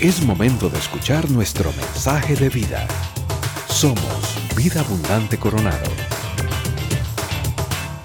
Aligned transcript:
Es 0.00 0.22
momento 0.22 0.70
de 0.70 0.78
escuchar 0.78 1.30
nuestro 1.30 1.70
mensaje 1.74 2.34
de 2.34 2.48
vida. 2.48 2.88
Somos 3.68 4.56
Vida 4.56 4.80
Abundante 4.80 5.38
Coronado. 5.38 5.90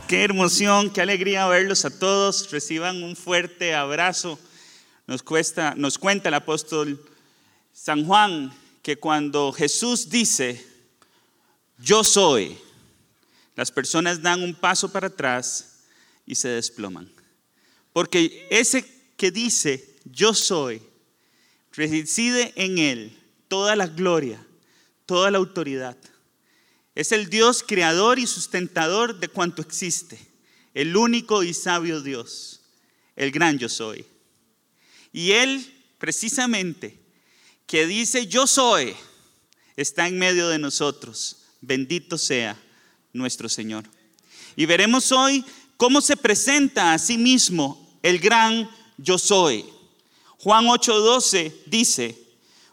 Qué 0.06 0.26
emoción, 0.26 0.90
qué 0.90 1.00
alegría 1.00 1.48
verlos 1.48 1.86
a 1.86 1.98
todos. 1.98 2.52
Reciban 2.52 3.02
un 3.02 3.16
fuerte 3.16 3.74
abrazo. 3.74 4.38
Nos, 5.08 5.24
cuesta, 5.24 5.74
nos 5.78 5.98
cuenta 5.98 6.28
el 6.28 6.36
apóstol 6.36 7.02
San 7.72 8.06
Juan 8.06 8.54
que 8.82 8.98
cuando 8.98 9.54
Jesús 9.54 10.10
dice, 10.10 10.68
yo 11.78 12.04
soy, 12.04 12.58
las 13.56 13.72
personas 13.72 14.22
dan 14.22 14.44
un 14.44 14.54
paso 14.54 14.92
para 14.92 15.08
atrás 15.08 15.86
y 16.26 16.36
se 16.36 16.50
desploman. 16.50 17.10
Porque 17.94 18.50
ese 18.52 18.86
que 19.16 19.32
dice, 19.32 19.96
yo 20.04 20.34
soy, 20.34 20.82
reside 21.76 22.54
en 22.56 22.78
él 22.78 23.18
toda 23.48 23.76
la 23.76 23.88
gloria, 23.88 24.46
toda 25.06 25.32
la 25.32 25.38
autoridad. 25.38 25.98
Es 26.96 27.12
el 27.12 27.30
Dios 27.30 27.64
creador 27.64 28.20
y 28.20 28.28
sustentador 28.28 29.20
de 29.20 29.28
cuanto 29.28 29.62
existe, 29.62 30.20
el 30.74 30.96
único 30.96 31.44
y 31.44 31.54
sabio 31.54 32.02
Dios, 32.02 32.62
el 33.16 33.32
gran 33.32 33.60
yo 33.60 33.70
soy. 33.70 34.06
Y 35.12 35.32
Él, 35.32 35.66
precisamente, 35.98 37.00
que 37.68 37.86
dice 37.86 38.28
yo 38.28 38.48
soy, 38.48 38.94
está 39.76 40.08
en 40.08 40.18
medio 40.18 40.50
de 40.50 40.60
nosotros. 40.60 41.38
Bendito 41.62 42.18
sea 42.18 42.62
nuestro 43.14 43.50
Señor. 43.50 43.86
Y 44.56 44.66
veremos 44.66 45.12
hoy 45.12 45.44
cómo 45.78 46.02
se 46.02 46.16
presenta 46.16 46.94
a 46.94 47.00
sí 47.00 47.18
mismo 47.18 48.00
el 48.04 48.20
gran 48.20 48.70
yo 48.98 49.18
soy. 49.18 49.66
Juan 50.46 50.68
8:12 50.68 51.54
dice, 51.66 52.16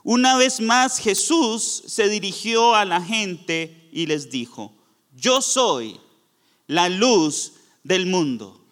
una 0.02 0.36
vez 0.36 0.60
más 0.60 0.98
Jesús 0.98 1.82
se 1.86 2.10
dirigió 2.10 2.74
a 2.74 2.84
la 2.84 3.00
gente 3.00 3.88
y 3.90 4.04
les 4.04 4.30
dijo, 4.30 4.74
yo 5.16 5.40
soy 5.40 5.98
la 6.66 6.90
luz 6.90 7.54
del 7.82 8.04
mundo. 8.04 8.62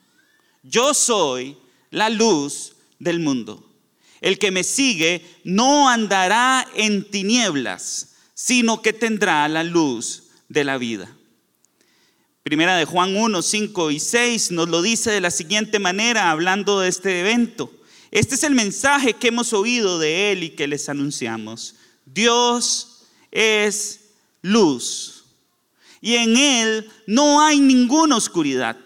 Yo 0.63 0.93
soy 0.93 1.57
la 1.91 2.11
luz 2.11 2.75
del 2.99 3.21
mundo. 3.21 3.67
El 4.21 4.39
que 4.39 4.51
me 4.51 4.65
sigue 4.65 5.25
no 5.45 5.89
andará 5.89 6.69
en 6.75 7.11
tinieblas, 7.11 8.17
sino 8.35 8.83
que 8.83 8.93
tendrá 8.93 9.49
la 9.49 9.65
luz 9.65 10.25
de 10.51 10.63
la 10.63 10.77
vida. 10.77 11.11
Primera 12.43 12.77
de 12.77 12.85
Juan 12.85 13.17
1, 13.17 13.41
5 13.41 13.93
y 13.93 13.99
6 13.99 14.51
nos 14.51 14.69
lo 14.69 14.83
dice 14.83 15.11
de 15.11 15.23
la 15.23 15.31
siguiente 15.31 15.79
manera, 15.79 16.31
hablando 16.31 16.81
de 16.81 16.91
este 16.91 17.21
evento. 17.21 17.80
Este 18.11 18.35
es 18.35 18.43
el 18.43 18.55
mensaje 18.55 19.15
que 19.15 19.29
hemos 19.29 19.53
oído 19.53 19.99
de 19.99 20.33
Él 20.33 20.43
y 20.43 20.51
que 20.51 20.67
les 20.67 20.89
anunciamos. 20.89 21.77
Dios 22.05 23.05
es 23.31 24.01
luz 24.43 25.21
y 26.01 26.15
en 26.15 26.37
Él 26.37 26.91
no 27.07 27.41
hay 27.41 27.61
ninguna 27.61 28.17
oscuridad. 28.17 28.77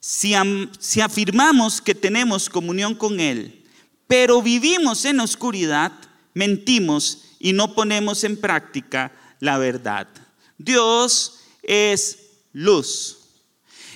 Si, 0.00 0.34
afirmamos 0.34 1.80
que 1.80 1.94
tenemos 1.94 2.50
comunión 2.50 2.94
con 2.94 3.20
Él, 3.20 3.64
pero 4.06 4.42
vivimos 4.42 5.04
en 5.04 5.20
oscuridad, 5.20 5.92
mentimos 6.34 7.24
y 7.38 7.52
no 7.52 7.74
ponemos 7.74 8.24
en 8.24 8.36
práctica 8.36 9.12
la 9.40 9.58
verdad. 9.58 10.08
Dios 10.58 11.40
es 11.62 12.18
luz. 12.52 13.18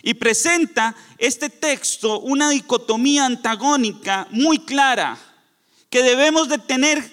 Y 0.07 0.15
presenta 0.15 0.95
este 1.19 1.51
texto 1.51 2.21
una 2.21 2.51
dicotomía 2.51 3.25
antagónica 3.27 4.29
muy 4.31 4.61
clara 4.61 5.19
que 5.91 6.01
debemos 6.05 6.49
de 6.49 6.59
tener 6.59 7.11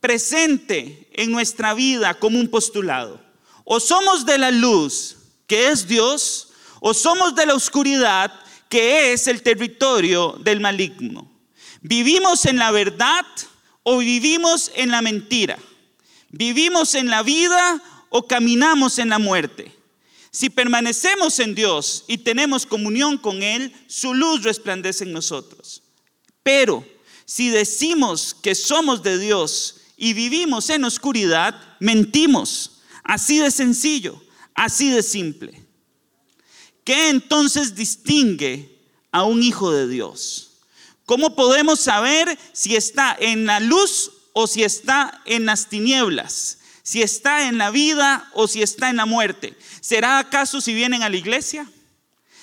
presente 0.00 1.08
en 1.14 1.32
nuestra 1.32 1.72
vida 1.72 2.12
como 2.12 2.38
un 2.38 2.48
postulado. 2.48 3.18
O 3.64 3.80
somos 3.80 4.26
de 4.26 4.36
la 4.36 4.50
luz, 4.50 5.16
que 5.46 5.68
es 5.68 5.88
Dios, 5.88 6.48
o 6.80 6.92
somos 6.92 7.34
de 7.34 7.46
la 7.46 7.54
oscuridad, 7.54 8.30
que 8.68 9.14
es 9.14 9.26
el 9.26 9.42
territorio 9.42 10.36
del 10.40 10.60
maligno. 10.60 11.26
¿Vivimos 11.80 12.44
en 12.44 12.58
la 12.58 12.70
verdad 12.70 13.24
o 13.82 13.96
vivimos 13.96 14.70
en 14.74 14.90
la 14.90 15.00
mentira? 15.00 15.58
¿Vivimos 16.28 16.94
en 16.94 17.08
la 17.08 17.22
vida 17.22 17.82
o 18.10 18.26
caminamos 18.26 18.98
en 18.98 19.08
la 19.08 19.18
muerte? 19.18 19.79
Si 20.30 20.48
permanecemos 20.48 21.38
en 21.40 21.54
Dios 21.54 22.04
y 22.06 22.18
tenemos 22.18 22.66
comunión 22.66 23.18
con 23.18 23.42
Él, 23.42 23.74
su 23.88 24.14
luz 24.14 24.42
resplandece 24.42 25.04
en 25.04 25.12
nosotros. 25.12 25.82
Pero 26.42 26.86
si 27.24 27.48
decimos 27.48 28.34
que 28.40 28.54
somos 28.54 29.02
de 29.02 29.18
Dios 29.18 29.76
y 29.96 30.12
vivimos 30.14 30.70
en 30.70 30.84
oscuridad, 30.84 31.54
mentimos. 31.80 32.82
Así 33.02 33.38
de 33.38 33.50
sencillo, 33.50 34.22
así 34.54 34.90
de 34.90 35.02
simple. 35.02 35.66
¿Qué 36.84 37.08
entonces 37.08 37.74
distingue 37.74 38.78
a 39.10 39.24
un 39.24 39.42
hijo 39.42 39.72
de 39.72 39.88
Dios? 39.88 40.50
¿Cómo 41.06 41.34
podemos 41.34 41.80
saber 41.80 42.38
si 42.52 42.76
está 42.76 43.16
en 43.18 43.46
la 43.46 43.58
luz 43.58 44.12
o 44.32 44.46
si 44.46 44.62
está 44.62 45.22
en 45.24 45.44
las 45.44 45.68
tinieblas? 45.68 46.59
Si 46.90 47.02
está 47.02 47.46
en 47.46 47.56
la 47.56 47.70
vida 47.70 48.28
o 48.32 48.48
si 48.48 48.62
está 48.62 48.90
en 48.90 48.96
la 48.96 49.06
muerte. 49.06 49.56
¿Será 49.80 50.18
acaso 50.18 50.60
si 50.60 50.74
vienen 50.74 51.04
a 51.04 51.08
la 51.08 51.16
iglesia? 51.16 51.70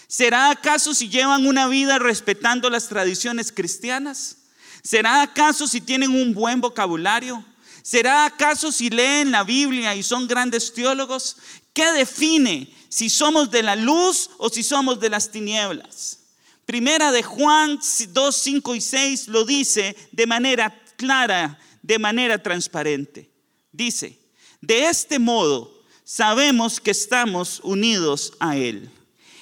¿Será 0.07 0.49
acaso 0.49 0.95
si 0.95 1.09
llevan 1.09 1.45
una 1.45 1.67
vida 1.67 1.99
respetando 1.99 2.69
las 2.69 2.87
tradiciones 2.87 3.51
cristianas? 3.51 4.37
¿Será 4.81 5.21
acaso 5.21 5.67
si 5.67 5.81
tienen 5.81 6.11
un 6.11 6.33
buen 6.33 6.61
vocabulario? 6.61 7.43
¿Será 7.81 8.23
acaso 8.23 8.71
si 8.71 8.89
leen 8.89 9.31
la 9.31 9.43
Biblia 9.43 9.93
y 9.95 10.01
son 10.01 10.29
grandes 10.29 10.73
teólogos? 10.73 11.35
¿Qué 11.73 11.91
define 11.91 12.73
si 12.87 13.09
somos 13.09 13.51
de 13.51 13.63
la 13.63 13.75
luz 13.75 14.29
o 14.37 14.49
si 14.49 14.63
somos 14.63 15.01
de 15.01 15.09
las 15.09 15.29
tinieblas? 15.29 16.19
Primera 16.65 17.11
de 17.11 17.21
Juan 17.21 17.81
2, 18.13 18.37
5 18.37 18.75
y 18.75 18.79
6 18.79 19.27
lo 19.27 19.43
dice 19.43 19.93
de 20.13 20.25
manera 20.25 20.73
clara, 20.95 21.59
de 21.81 21.99
manera 21.99 22.41
transparente. 22.41 23.29
Dice, 23.73 24.16
de 24.61 24.87
este 24.87 25.19
modo 25.19 25.83
sabemos 26.03 26.79
que 26.79 26.91
estamos 26.91 27.59
unidos 27.63 28.33
a 28.39 28.55
Él. 28.57 28.89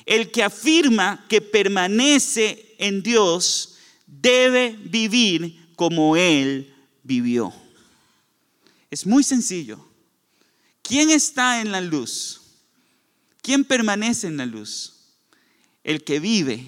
El 0.05 0.31
que 0.31 0.43
afirma 0.43 1.25
que 1.29 1.41
permanece 1.41 2.75
en 2.77 3.01
Dios 3.01 3.75
debe 4.05 4.77
vivir 4.83 5.73
como 5.75 6.15
Él 6.15 6.73
vivió. 7.03 7.53
Es 8.89 9.05
muy 9.05 9.23
sencillo. 9.23 9.79
¿Quién 10.81 11.09
está 11.09 11.61
en 11.61 11.71
la 11.71 11.81
luz? 11.81 12.41
¿Quién 13.41 13.63
permanece 13.63 14.27
en 14.27 14.37
la 14.37 14.45
luz? 14.45 14.93
El 15.83 16.03
que 16.03 16.19
vive 16.19 16.65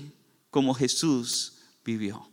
como 0.50 0.74
Jesús 0.74 1.53
vivió. 1.84 2.30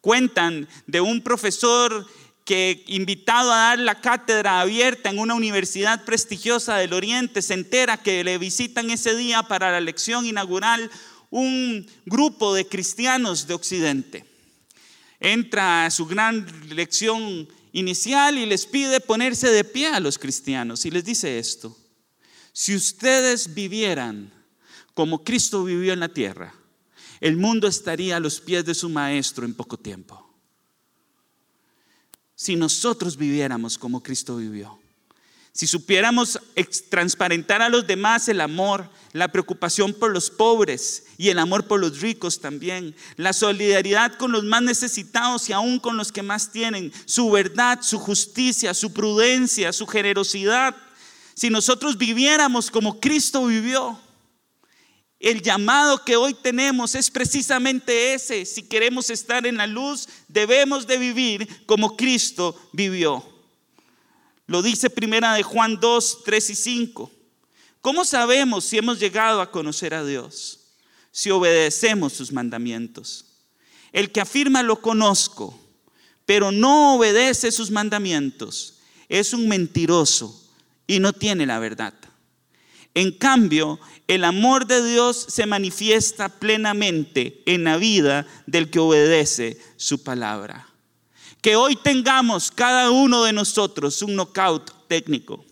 Cuentan 0.00 0.68
de 0.86 1.00
un 1.00 1.22
profesor 1.22 2.06
que 2.48 2.82
invitado 2.86 3.52
a 3.52 3.56
dar 3.56 3.78
la 3.78 4.00
cátedra 4.00 4.62
abierta 4.62 5.10
en 5.10 5.18
una 5.18 5.34
universidad 5.34 6.06
prestigiosa 6.06 6.76
del 6.76 6.94
Oriente, 6.94 7.42
se 7.42 7.52
entera 7.52 7.98
que 7.98 8.24
le 8.24 8.38
visitan 8.38 8.88
ese 8.88 9.14
día 9.14 9.42
para 9.42 9.70
la 9.70 9.82
lección 9.82 10.24
inaugural 10.24 10.90
un 11.28 11.86
grupo 12.06 12.54
de 12.54 12.66
cristianos 12.66 13.46
de 13.46 13.52
Occidente. 13.52 14.24
Entra 15.20 15.84
a 15.84 15.90
su 15.90 16.06
gran 16.06 16.46
lección 16.70 17.46
inicial 17.72 18.38
y 18.38 18.46
les 18.46 18.64
pide 18.64 19.00
ponerse 19.00 19.50
de 19.50 19.64
pie 19.64 19.88
a 19.88 20.00
los 20.00 20.18
cristianos 20.18 20.86
y 20.86 20.90
les 20.90 21.04
dice 21.04 21.38
esto, 21.38 21.76
si 22.54 22.74
ustedes 22.74 23.52
vivieran 23.52 24.32
como 24.94 25.22
Cristo 25.22 25.64
vivió 25.64 25.92
en 25.92 26.00
la 26.00 26.08
tierra, 26.08 26.54
el 27.20 27.36
mundo 27.36 27.68
estaría 27.68 28.16
a 28.16 28.20
los 28.20 28.40
pies 28.40 28.64
de 28.64 28.74
su 28.74 28.88
maestro 28.88 29.44
en 29.44 29.52
poco 29.52 29.76
tiempo 29.76 30.27
si 32.38 32.54
nosotros 32.54 33.16
viviéramos 33.16 33.76
como 33.76 34.00
Cristo 34.00 34.36
vivió. 34.36 34.78
Si 35.52 35.66
supiéramos 35.66 36.38
transparentar 36.88 37.60
a 37.60 37.68
los 37.68 37.84
demás 37.84 38.28
el 38.28 38.40
amor, 38.40 38.88
la 39.12 39.26
preocupación 39.26 39.92
por 39.92 40.12
los 40.12 40.30
pobres 40.30 41.06
y 41.16 41.30
el 41.30 41.40
amor 41.40 41.66
por 41.66 41.80
los 41.80 42.00
ricos 42.00 42.40
también, 42.40 42.94
la 43.16 43.32
solidaridad 43.32 44.14
con 44.18 44.30
los 44.30 44.44
más 44.44 44.62
necesitados 44.62 45.48
y 45.48 45.52
aún 45.52 45.80
con 45.80 45.96
los 45.96 46.12
que 46.12 46.22
más 46.22 46.52
tienen, 46.52 46.92
su 47.06 47.28
verdad, 47.28 47.80
su 47.82 47.98
justicia, 47.98 48.72
su 48.72 48.92
prudencia, 48.92 49.72
su 49.72 49.88
generosidad. 49.88 50.76
Si 51.34 51.50
nosotros 51.50 51.98
viviéramos 51.98 52.70
como 52.70 53.00
Cristo 53.00 53.46
vivió, 53.46 53.98
el 55.20 55.42
llamado 55.42 56.04
que 56.04 56.16
hoy 56.16 56.32
tenemos 56.34 56.94
es 56.94 57.10
precisamente 57.10 58.14
ese. 58.14 58.44
Si 58.44 58.62
queremos 58.62 59.10
estar 59.10 59.46
en 59.46 59.56
la 59.56 59.66
luz, 59.66 60.08
debemos 60.28 60.86
de 60.86 60.96
vivir 60.98 61.66
como 61.66 61.96
Cristo 61.96 62.56
vivió. 62.72 63.24
Lo 64.46 64.62
dice 64.62 64.88
primera 64.88 65.34
de 65.34 65.42
Juan 65.42 65.80
2, 65.80 66.22
3 66.24 66.50
y 66.50 66.54
5. 66.54 67.10
¿Cómo 67.80 68.04
sabemos 68.04 68.64
si 68.64 68.78
hemos 68.78 69.00
llegado 69.00 69.40
a 69.40 69.50
conocer 69.50 69.92
a 69.92 70.04
Dios? 70.04 70.60
Si 71.10 71.30
obedecemos 71.30 72.12
sus 72.12 72.32
mandamientos. 72.32 73.24
El 73.92 74.12
que 74.12 74.20
afirma 74.20 74.62
lo 74.62 74.80
conozco, 74.80 75.58
pero 76.24 76.52
no 76.52 76.96
obedece 76.96 77.50
sus 77.50 77.70
mandamientos, 77.70 78.74
es 79.08 79.32
un 79.32 79.48
mentiroso 79.48 80.48
y 80.86 81.00
no 81.00 81.12
tiene 81.12 81.46
la 81.46 81.58
verdad. 81.58 81.94
En 82.94 83.12
cambio, 83.12 83.78
el 84.08 84.24
amor 84.24 84.66
de 84.66 84.84
Dios 84.84 85.26
se 85.28 85.46
manifiesta 85.46 86.28
plenamente 86.28 87.42
en 87.46 87.64
la 87.64 87.76
vida 87.76 88.26
del 88.46 88.70
que 88.70 88.78
obedece 88.78 89.60
su 89.76 90.02
palabra. 90.02 90.66
Que 91.42 91.56
hoy 91.56 91.76
tengamos 91.76 92.50
cada 92.50 92.90
uno 92.90 93.22
de 93.22 93.32
nosotros 93.32 94.02
un 94.02 94.16
knockout 94.16 94.88
técnico. 94.88 95.44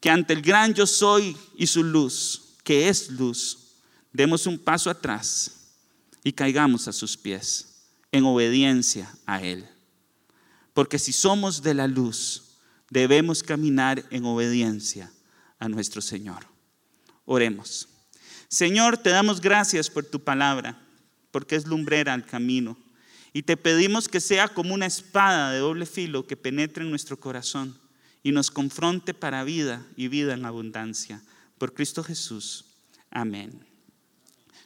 Que 0.00 0.10
ante 0.10 0.34
el 0.34 0.42
gran 0.42 0.74
yo 0.74 0.86
soy 0.86 1.36
y 1.56 1.66
su 1.66 1.82
luz, 1.82 2.56
que 2.62 2.88
es 2.88 3.08
luz, 3.10 3.58
demos 4.12 4.46
un 4.46 4.58
paso 4.58 4.90
atrás 4.90 5.52
y 6.22 6.32
caigamos 6.32 6.88
a 6.88 6.92
sus 6.92 7.16
pies 7.16 7.84
en 8.12 8.24
obediencia 8.24 9.14
a 9.24 9.42
Él. 9.42 9.66
Porque 10.74 10.98
si 10.98 11.12
somos 11.12 11.62
de 11.62 11.72
la 11.72 11.86
luz, 11.86 12.42
debemos 12.90 13.42
caminar 13.42 14.04
en 14.10 14.24
obediencia 14.26 15.10
a 15.58 15.68
nuestro 15.68 16.00
Señor. 16.00 16.46
Oremos. 17.24 17.88
Señor, 18.48 18.98
te 18.98 19.10
damos 19.10 19.40
gracias 19.40 19.90
por 19.90 20.04
tu 20.04 20.22
palabra, 20.22 20.80
porque 21.30 21.56
es 21.56 21.66
lumbrera 21.66 22.14
al 22.14 22.24
camino. 22.24 22.76
Y 23.32 23.42
te 23.42 23.56
pedimos 23.56 24.08
que 24.08 24.20
sea 24.20 24.48
como 24.48 24.72
una 24.72 24.86
espada 24.86 25.50
de 25.50 25.58
doble 25.58 25.84
filo 25.84 26.26
que 26.26 26.36
penetre 26.36 26.84
en 26.84 26.90
nuestro 26.90 27.18
corazón 27.18 27.78
y 28.22 28.32
nos 28.32 28.50
confronte 28.50 29.14
para 29.14 29.44
vida 29.44 29.86
y 29.96 30.08
vida 30.08 30.34
en 30.34 30.44
abundancia. 30.44 31.22
Por 31.58 31.74
Cristo 31.74 32.02
Jesús. 32.02 32.64
Amén. 33.10 33.64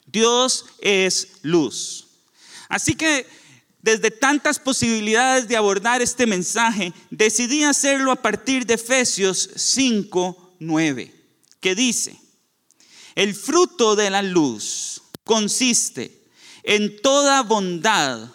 Dios 0.06 0.66
es 0.80 1.38
luz. 1.42 2.06
Así 2.68 2.94
que 2.94 3.26
desde 3.82 4.10
tantas 4.10 4.58
posibilidades 4.58 5.48
de 5.48 5.56
abordar 5.56 6.02
este 6.02 6.26
mensaje, 6.26 6.92
decidí 7.10 7.64
hacerlo 7.64 8.12
a 8.12 8.22
partir 8.22 8.66
de 8.66 8.74
Efesios 8.74 9.50
5, 9.56 10.39
9, 10.60 11.12
que 11.60 11.74
dice, 11.74 12.16
el 13.14 13.34
fruto 13.34 13.96
de 13.96 14.10
la 14.10 14.22
luz 14.22 15.02
consiste 15.24 16.26
en 16.62 17.00
toda 17.02 17.42
bondad, 17.42 18.30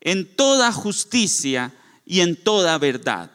en 0.00 0.36
toda 0.36 0.72
justicia 0.72 1.74
y 2.06 2.20
en 2.20 2.36
toda 2.36 2.78
verdad. 2.78 3.30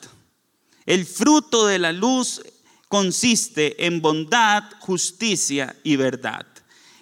El 0.86 1.06
fruto 1.06 1.66
de 1.66 1.80
la 1.80 1.92
luz 1.92 2.42
consiste 2.88 3.86
en 3.86 4.02
bondad, 4.02 4.64
justicia 4.80 5.76
y 5.84 5.96
verdad. 5.96 6.46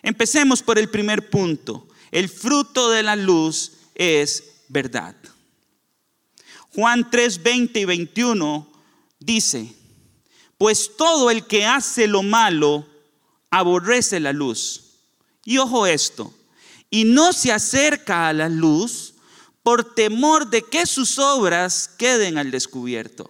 Empecemos 0.02 0.62
por 0.62 0.80
el 0.80 0.90
primer 0.90 1.30
punto. 1.30 1.88
El 2.12 2.30
fruto 2.30 2.90
de 2.90 3.04
la 3.04 3.16
luz 3.16 3.74
es 3.96 4.62
verdad. 4.70 5.16
Juan 6.76 7.10
3, 7.10 7.44
20 7.44 7.80
y 7.80 7.86
21 7.86 8.72
dice, 9.20 9.74
pues 10.64 10.92
todo 10.96 11.30
el 11.30 11.46
que 11.46 11.66
hace 11.66 12.08
lo 12.08 12.24
malo 12.24 12.88
aborrece 13.52 14.22
la 14.22 14.32
luz. 14.32 14.94
Y 15.44 15.58
ojo 15.58 15.86
esto, 15.86 16.34
y 16.90 17.04
no 17.04 17.34
se 17.34 17.52
acerca 17.52 18.30
a 18.30 18.34
la 18.34 18.48
luz 18.48 19.14
por 19.62 19.94
temor 19.94 20.50
de 20.50 20.62
que 20.62 20.86
sus 20.86 21.20
obras 21.20 21.90
queden 21.98 22.38
al 22.38 22.50
descubierto. 22.50 23.30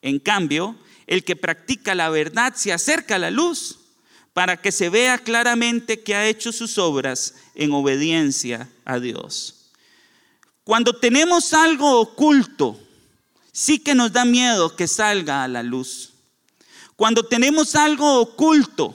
En 0.00 0.20
cambio, 0.20 0.76
el 1.08 1.24
que 1.24 1.34
practica 1.34 1.96
la 1.96 2.08
verdad 2.08 2.54
se 2.54 2.72
acerca 2.72 3.16
a 3.16 3.18
la 3.18 3.32
luz 3.32 3.80
para 4.32 4.56
que 4.56 4.70
se 4.70 4.90
vea 4.90 5.18
claramente 5.18 6.04
que 6.04 6.14
ha 6.14 6.28
hecho 6.28 6.52
sus 6.52 6.78
obras 6.78 7.34
en 7.56 7.72
obediencia 7.72 8.70
a 8.84 9.00
Dios. 9.00 9.72
Cuando 10.62 10.92
tenemos 10.92 11.52
algo 11.52 11.98
oculto, 11.98 12.78
sí 13.50 13.80
que 13.80 13.96
nos 13.96 14.12
da 14.12 14.24
miedo 14.24 14.76
que 14.76 14.86
salga 14.86 15.42
a 15.42 15.48
la 15.48 15.64
luz. 15.64 16.09
Cuando 17.00 17.22
tenemos 17.22 17.76
algo 17.76 18.20
oculto, 18.20 18.94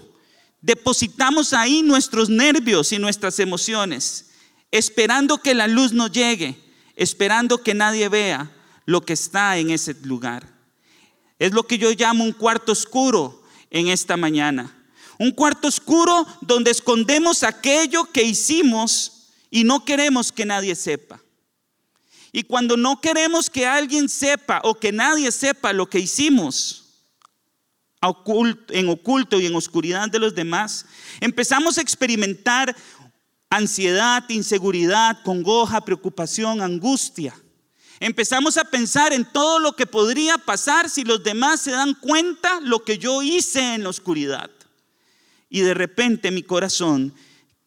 depositamos 0.62 1.54
ahí 1.54 1.82
nuestros 1.82 2.30
nervios 2.30 2.92
y 2.92 3.00
nuestras 3.00 3.40
emociones, 3.40 4.28
esperando 4.70 5.40
que 5.40 5.56
la 5.56 5.68
luz 5.68 5.92
nos 5.92 6.12
llegue, 6.12 6.56
esperando 6.96 7.64
que 7.64 7.74
nadie 7.74 8.08
vea 8.08 8.56
lo 8.86 9.02
que 9.02 9.14
está 9.14 9.58
en 9.58 9.72
ese 9.72 9.96
lugar. 10.04 10.48
Es 11.40 11.52
lo 11.52 11.64
que 11.64 11.80
yo 11.80 11.90
llamo 11.94 12.24
un 12.24 12.32
cuarto 12.32 12.74
oscuro 12.74 13.42
en 13.72 13.88
esta 13.88 14.18
mañana. 14.18 14.88
Un 15.18 15.32
cuarto 15.32 15.68
oscuro 15.68 16.28
donde 16.42 16.70
escondemos 16.70 17.42
aquello 17.42 18.06
que 18.06 18.22
hicimos 18.22 19.30
y 19.50 19.64
no 19.64 19.84
queremos 19.84 20.32
que 20.32 20.46
nadie 20.46 20.76
sepa. 20.76 21.20
Y 22.32 22.44
cuando 22.44 22.78
no 22.78 23.02
queremos 23.02 23.50
que 23.50 23.66
alguien 23.66 24.10
sepa 24.10 24.62
o 24.64 24.76
que 24.76 24.92
nadie 24.92 25.32
sepa 25.32 25.74
lo 25.74 25.88
que 25.90 25.98
hicimos, 25.98 26.85
en 28.02 28.90
oculto 28.90 29.40
y 29.40 29.46
en 29.46 29.56
oscuridad 29.56 30.10
de 30.10 30.20
los 30.20 30.36
demás, 30.36 30.86
empezamos 31.20 31.78
a 31.78 31.82
experimentar 31.82 32.76
ansiedad, 33.50 34.24
inseguridad, 34.30 35.22
congoja, 35.24 35.82
preocupación, 35.82 36.62
angustia. 36.62 37.34
Empezamos 38.00 38.58
a 38.58 38.66
pensar 38.66 39.14
en 39.14 39.26
todo 39.26 39.60
lo 39.60 39.76
que 39.76 39.86
podría 39.86 40.38
pasar 40.38 40.90
si 40.90 41.04
los 41.04 41.24
demás 41.24 41.62
se 41.62 41.72
dan 41.72 41.94
cuenta 41.94 42.60
lo 42.62 42.84
que 42.84 42.98
yo 42.98 43.24
hice 43.24 43.76
en 43.76 43.84
la 43.84 43.90
oscuridad 43.90 44.52
y 45.50 45.62
de 45.62 45.74
repente 45.74 46.32
mi 46.32 46.44
corazón 46.44 47.14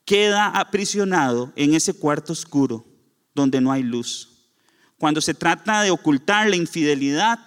queda 0.05 0.49
aprisionado 0.49 1.53
en 1.57 1.73
ese 1.73 1.95
cuarto 1.95 2.35
oscuro 2.35 2.85
donde 3.35 3.61
no 3.61 3.73
hay 3.73 3.83
luz. 3.83 4.29
Cuando 4.99 5.21
se 5.21 5.33
trata 5.33 5.83
de 5.83 5.91
ocultar 5.91 6.51
la 6.51 6.57
infidelidad, 6.57 7.39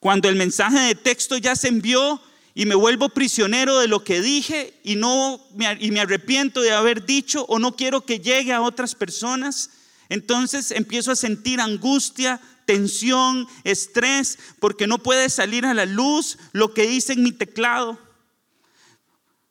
cuando 0.00 0.30
el 0.30 0.36
mensaje 0.36 0.80
de 0.80 0.94
texto 0.94 1.36
ya 1.36 1.54
se 1.54 1.68
envió 1.68 2.20
y 2.54 2.64
me 2.66 2.74
vuelvo 2.74 3.10
prisionero 3.10 3.78
de 3.78 3.86
lo 3.86 4.02
que 4.02 4.20
dije 4.20 4.74
y 4.82 4.96
no 4.96 5.40
y 5.78 5.90
me 5.90 6.00
arrepiento 6.00 6.62
de 6.62 6.72
haber 6.72 7.04
dicho 7.04 7.44
o 7.48 7.58
no 7.58 7.76
quiero 7.76 8.04
que 8.04 8.18
llegue 8.18 8.52
a 8.52 8.62
otras 8.62 8.94
personas, 8.94 9.70
entonces 10.08 10.70
empiezo 10.72 11.12
a 11.12 11.16
sentir 11.16 11.60
angustia, 11.60 12.40
tensión, 12.64 13.46
estrés 13.62 14.38
porque 14.58 14.86
no 14.86 14.98
puede 14.98 15.28
salir 15.28 15.66
a 15.66 15.74
la 15.74 15.84
luz 15.84 16.38
lo 16.52 16.72
que 16.72 16.86
hice 16.86 17.12
en 17.12 17.22
mi 17.22 17.32
teclado. 17.32 17.98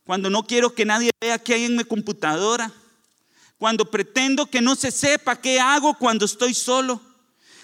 Cuando 0.03 0.31
no 0.31 0.47
quiero 0.47 0.73
que 0.73 0.85
nadie 0.85 1.11
vea 1.21 1.37
qué 1.37 1.53
hay 1.53 1.65
en 1.65 1.75
mi 1.75 1.83
computadora, 1.83 2.71
cuando 3.59 3.91
pretendo 3.91 4.47
que 4.47 4.61
no 4.61 4.75
se 4.75 4.89
sepa 4.89 5.39
qué 5.39 5.59
hago 5.59 5.93
cuando 5.93 6.25
estoy 6.25 6.55
solo, 6.55 6.99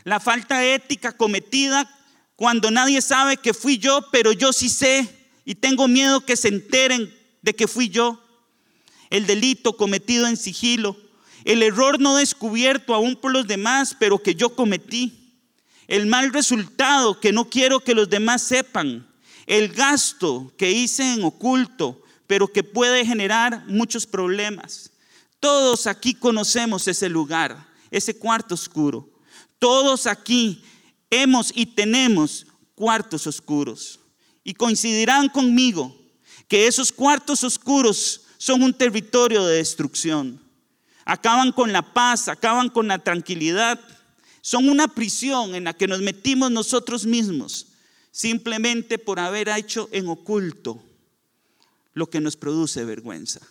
la 0.04 0.20
falta 0.20 0.64
ética 0.64 1.12
cometida 1.12 1.90
cuando 2.36 2.70
nadie 2.70 3.02
sabe 3.02 3.38
que 3.38 3.54
fui 3.54 3.78
yo, 3.78 4.02
pero 4.12 4.32
yo 4.32 4.52
sí 4.52 4.70
sé 4.70 5.08
y 5.46 5.56
tengo 5.56 5.88
miedo 5.88 6.22
que 6.22 6.36
se 6.36 6.50
enteren 6.50 7.14
de 7.42 7.56
que 7.56 7.68
fui 7.68 7.90
yo, 7.90 8.22
el 9.10 9.28
delito 9.28 9.78
cometido 9.78 10.28
en 10.28 10.36
sigilo, 10.36 10.98
el 11.46 11.62
error 11.62 12.02
no 12.02 12.16
descubierto 12.16 12.94
aún 12.94 13.16
por 13.16 13.32
los 13.32 13.48
demás, 13.48 13.96
pero 14.00 14.18
que 14.18 14.34
yo 14.34 14.56
cometí, 14.56 15.26
el 15.88 16.08
mal 16.08 16.34
resultado 16.34 17.20
que 17.20 17.32
no 17.32 17.50
quiero 17.50 17.80
que 17.80 17.94
los 17.94 18.10
demás 18.10 18.42
sepan, 18.42 19.08
el 19.46 19.70
gasto 19.70 20.52
que 20.58 20.72
hice 20.72 21.14
en 21.14 21.24
oculto, 21.24 22.02
pero 22.26 22.48
que 22.48 22.64
puede 22.64 23.06
generar 23.06 23.64
muchos 23.68 24.08
problemas. 24.08 24.92
Todos 25.40 25.86
aquí 25.86 26.16
conocemos 26.16 26.88
ese 26.88 27.08
lugar, 27.08 27.68
ese 27.92 28.18
cuarto 28.18 28.56
oscuro. 28.56 29.08
Todos 29.60 30.08
aquí 30.08 30.64
y 31.54 31.66
tenemos 31.66 32.46
cuartos 32.76 33.28
oscuros. 33.28 34.00
Y 34.44 34.54
coincidirán 34.54 35.30
conmigo 35.30 35.96
que 36.48 36.68
esos 36.68 36.92
cuartos 36.92 37.44
oscuros 37.44 38.22
son 38.38 38.62
un 38.62 38.74
territorio 38.74 39.46
de 39.46 39.58
destrucción. 39.58 40.42
Acaban 41.06 41.52
con 41.52 41.72
la 41.72 41.94
paz, 41.94 42.28
acaban 42.28 42.70
con 42.70 42.88
la 42.88 43.00
tranquilidad. 43.00 43.80
Son 44.42 44.70
una 44.70 44.88
prisión 44.88 45.56
en 45.56 45.64
la 45.64 45.74
que 45.74 45.88
nos 45.88 46.02
metimos 46.02 46.52
nosotros 46.52 47.06
mismos 47.06 47.68
simplemente 48.12 48.98
por 48.98 49.20
haber 49.20 49.50
hecho 49.50 49.90
en 49.92 50.08
oculto 50.08 50.82
lo 51.94 52.10
que 52.10 52.22
nos 52.22 52.38
produce 52.38 52.86
vergüenza 52.86 53.42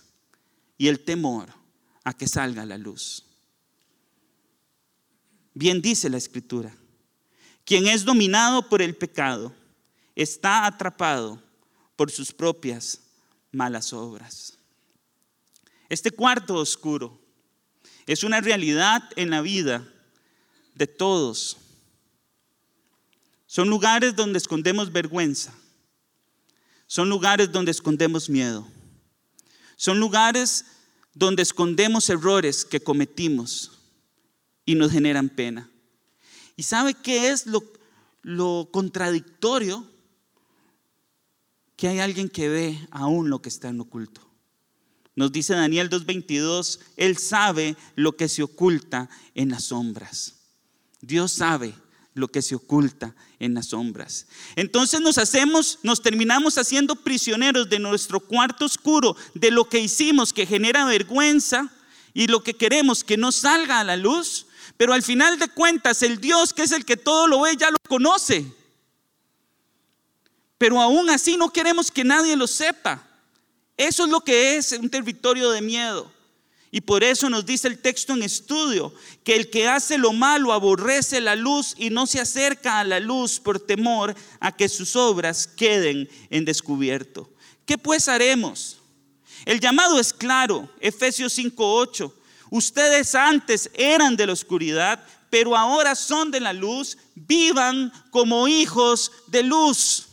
y 0.79 0.89
el 0.89 1.01
temor 1.01 1.53
a 2.03 2.15
que 2.15 2.27
salga 2.27 2.65
la 2.65 2.79
luz. 2.79 3.25
Bien 5.53 5.83
dice 5.83 6.09
la 6.09 6.17
escritura, 6.17 6.75
quien 7.65 7.87
es 7.87 8.05
dominado 8.05 8.69
por 8.69 8.83
el 8.83 8.95
pecado 8.95 9.55
está 10.15 10.67
atrapado 10.67 11.43
por 11.97 12.11
sus 12.11 12.33
propias 12.33 13.01
malas 13.53 13.93
obras. 13.93 14.59
Este 15.89 16.11
cuarto 16.11 16.55
oscuro 16.55 17.19
es 18.07 18.25
una 18.25 18.41
realidad 18.41 19.03
en 19.17 19.31
la 19.31 19.41
vida 19.41 19.87
de 20.75 20.87
todos. 20.87 21.57
Son 23.47 23.69
lugares 23.69 24.17
donde 24.17 24.39
escondemos 24.39 24.93
vergüenza, 24.93 25.55
son 26.87 27.09
lugares 27.09 27.51
donde 27.51 27.71
escondemos 27.71 28.29
miedo. 28.29 28.67
Son 29.77 29.99
lugares 29.99 30.65
donde 31.15 31.43
escondemos 31.43 32.09
errores 32.09 32.65
que 32.65 32.81
cometimos. 32.81 33.71
y 34.67 34.77
nos 34.77 34.91
generan 34.93 35.29
pena. 35.29 35.69
¿Y 36.57 36.63
sabe 36.63 36.95
qué 36.95 37.31
es 37.31 37.47
lo, 37.47 37.65
lo 38.23 38.69
contradictorio? 38.71 39.89
Que 41.77 41.89
hay 41.89 41.99
alguien 41.99 42.29
que 42.29 42.49
ve 42.49 42.89
aún 42.91 43.31
lo 43.31 43.43
que 43.43 43.49
está 43.49 43.69
en 43.69 43.81
oculto. 43.81 44.21
Nos 45.17 45.31
dice 45.31 45.55
Daniel 45.55 45.91
2.22, 45.91 46.81
Él 46.97 47.19
sabe 47.19 47.77
lo 47.95 48.17
que 48.17 48.29
se 48.29 48.43
oculta 48.43 49.09
en 49.35 49.51
las 49.51 49.65
sombras. 49.65 50.35
Dios 51.01 51.33
sabe 51.33 51.75
lo 52.15 52.29
que 52.29 52.43
se 52.43 52.55
oculta 52.55 53.15
en 53.39 53.55
las 53.55 53.67
sombras. 53.67 54.27
Entonces 54.57 55.01
nos 55.01 55.19
hacemos, 55.19 55.79
nos 55.83 56.01
terminamos 56.01 56.59
haciendo 56.59 56.97
prisioneros 56.97 57.69
de 57.69 57.79
nuestro 57.79 58.21
cuarto 58.21 58.65
oscuro, 58.65 59.17
de 59.35 59.51
lo 59.51 59.69
que 59.69 59.81
hicimos 59.81 60.33
que 60.33 60.47
genera 60.47 60.85
vergüenza 60.85 61.73
y 62.13 62.29
lo 62.29 62.43
que 62.43 62.55
queremos 62.55 63.05
que 63.05 63.17
no 63.17 63.33
salga 63.33 63.81
a 63.81 63.85
la 63.85 63.97
luz, 63.97 64.47
pero 64.77 64.93
al 64.93 65.03
final 65.03 65.39
de 65.39 65.49
cuentas 65.49 66.03
el 66.03 66.21
Dios 66.21 66.53
que 66.53 66.63
es 66.63 66.73
el 66.73 66.85
que 66.85 66.97
todo 66.97 67.27
lo 67.27 67.43
ve 67.43 67.57
ya 67.57 67.71
lo 67.71 67.77
conoce. 67.89 68.45
Pero 70.59 70.81
aún 70.81 71.11
así 71.11 71.37
no 71.37 71.53
queremos 71.53 71.91
que 71.91 72.05
nadie 72.05 72.37
lo 72.37 72.47
sepa. 72.47 73.07
Eso 73.77 74.05
es 74.05 74.11
lo 74.11 74.21
que 74.21 74.57
es 74.57 74.73
un 74.73 74.89
territorio 74.89 75.51
de 75.51 75.61
miedo. 75.61 76.11
Y 76.71 76.81
por 76.81 77.05
eso 77.05 77.31
nos 77.31 77.47
dice 77.47 77.69
el 77.69 77.79
texto 77.79 78.15
en 78.15 78.23
estudio 78.25 78.93
que 79.23 79.37
el 79.37 79.49
que 79.49 79.69
hace 79.69 79.97
lo 79.97 80.13
malo 80.13 80.53
aborrece 80.53 81.21
la 81.21 81.37
luz 81.37 81.75
y 81.79 81.91
no 81.91 82.05
se 82.05 82.21
acerca 82.21 82.81
a 82.81 82.85
la 82.85 82.99
luz 82.99 83.39
por 83.39 83.61
temor 83.61 84.13
a 84.41 84.51
que 84.51 84.69
sus 84.69 84.97
obras 84.97 85.47
queden 85.47 86.09
en 86.31 86.45
descubierto. 86.45 87.31
¿Qué 87.65 87.79
pues 87.79 88.09
haremos? 88.09 88.79
El 89.45 89.61
llamado 89.61 90.01
es 90.01 90.13
claro, 90.13 90.69
Efesios 90.81 91.39
5:8. 91.39 92.13
Ustedes 92.51 93.15
antes 93.15 93.71
eran 93.75 94.17
de 94.17 94.27
la 94.27 94.33
oscuridad, 94.33 95.05
pero 95.31 95.57
ahora 95.57 95.95
son 95.95 96.31
de 96.31 96.41
la 96.41 96.53
luz, 96.53 96.97
vivan 97.15 97.93
como 98.11 98.47
hijos 98.47 99.11
de 99.27 99.43
luz. 99.43 100.09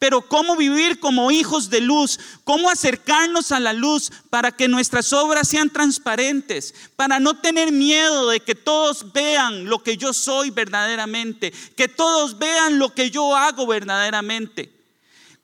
Pero 0.00 0.22
¿cómo 0.22 0.56
vivir 0.56 0.98
como 0.98 1.30
hijos 1.30 1.68
de 1.68 1.82
luz? 1.82 2.18
¿Cómo 2.42 2.70
acercarnos 2.70 3.52
a 3.52 3.60
la 3.60 3.74
luz 3.74 4.10
para 4.30 4.50
que 4.50 4.66
nuestras 4.66 5.12
obras 5.12 5.46
sean 5.46 5.68
transparentes? 5.68 6.74
Para 6.96 7.20
no 7.20 7.36
tener 7.38 7.70
miedo 7.70 8.30
de 8.30 8.40
que 8.40 8.54
todos 8.54 9.12
vean 9.12 9.66
lo 9.66 9.82
que 9.82 9.98
yo 9.98 10.14
soy 10.14 10.48
verdaderamente, 10.50 11.52
que 11.76 11.86
todos 11.86 12.38
vean 12.38 12.78
lo 12.78 12.94
que 12.94 13.10
yo 13.10 13.36
hago 13.36 13.66
verdaderamente. 13.66 14.72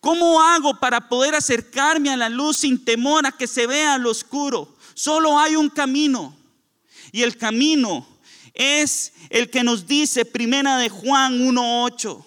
¿Cómo 0.01 0.41
hago 0.41 0.81
para 0.81 1.09
poder 1.09 1.35
acercarme 1.35 2.11
a 2.11 2.17
la 2.17 2.31
luz 2.31 2.59
sin 2.59 2.83
temor 2.83 3.27
a 3.27 3.33
que 3.33 3.47
se 3.47 3.67
vea 3.67 3.99
lo 3.99 4.11
oscuro? 4.11 4.76
Solo 4.97 5.39
hay 5.39 5.55
un 5.55 5.71
camino. 5.71 6.37
Y 7.13 7.23
el 7.23 7.37
camino 7.37 8.05
es 8.53 9.13
el 9.31 9.49
que 9.49 9.63
nos 9.63 9.87
dice 9.87 10.25
Primera 10.25 10.77
de 10.79 10.89
Juan 10.89 11.41
1:8 11.41 12.25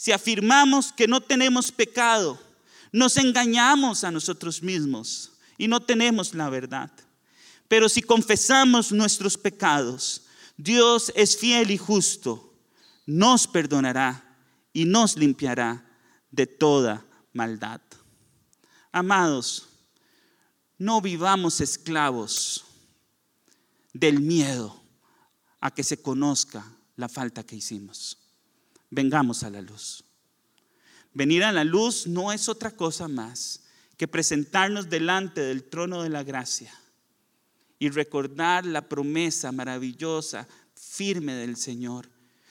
si 0.00 0.12
afirmamos 0.12 0.94
que 0.94 1.06
no 1.06 1.20
tenemos 1.20 1.70
pecado, 1.70 2.38
nos 2.90 3.18
engañamos 3.18 4.02
a 4.02 4.10
nosotros 4.10 4.62
mismos 4.62 5.32
y 5.58 5.68
no 5.68 5.78
tenemos 5.78 6.32
la 6.32 6.48
verdad. 6.48 6.90
Pero 7.68 7.86
si 7.86 8.00
confesamos 8.00 8.92
nuestros 8.92 9.36
pecados, 9.36 10.22
Dios 10.56 11.12
es 11.14 11.36
fiel 11.36 11.70
y 11.70 11.76
justo, 11.76 12.50
nos 13.04 13.46
perdonará 13.46 14.38
y 14.72 14.86
nos 14.86 15.18
limpiará 15.18 15.84
de 16.30 16.46
toda 16.46 17.04
maldad. 17.34 17.82
Amados, 18.92 19.68
no 20.80 21.00
vivamos 21.00 21.60
esclavos 21.60 22.64
del 23.92 24.18
miedo 24.20 24.82
a 25.60 25.70
que 25.70 25.84
se 25.84 26.02
conozca 26.02 26.76
la 26.96 27.08
falta 27.08 27.44
que 27.44 27.54
hicimos 27.54 28.20
vengamos 28.90 29.44
a 29.44 29.50
la 29.50 29.62
luz. 29.62 30.04
Venir 31.14 31.44
a 31.44 31.52
la 31.52 31.64
luz 31.64 32.06
no 32.06 32.32
es 32.32 32.48
otra 32.48 32.72
cosa 32.72 33.08
más 33.08 33.64
que 33.96 34.08
presentarnos 34.08 34.90
delante 34.90 35.40
del 35.40 35.64
trono 35.64 36.02
de 36.02 36.10
la 36.10 36.22
gracia 36.22 36.72
y 37.78 37.88
recordar 37.88 38.66
la 38.66 38.88
promesa 38.88 39.52
maravillosa, 39.52 40.46
firme 40.74 41.34
del 41.34 41.56
Señor. 41.56 42.10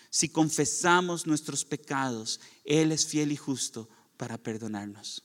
Si 0.09 0.29
confesamos 0.29 1.27
nuestros 1.27 1.63
pecados, 1.65 2.39
Él 2.65 2.91
es 2.91 3.05
fiel 3.05 3.31
y 3.31 3.37
justo 3.37 3.87
para 4.17 4.37
perdonarnos. 4.37 5.23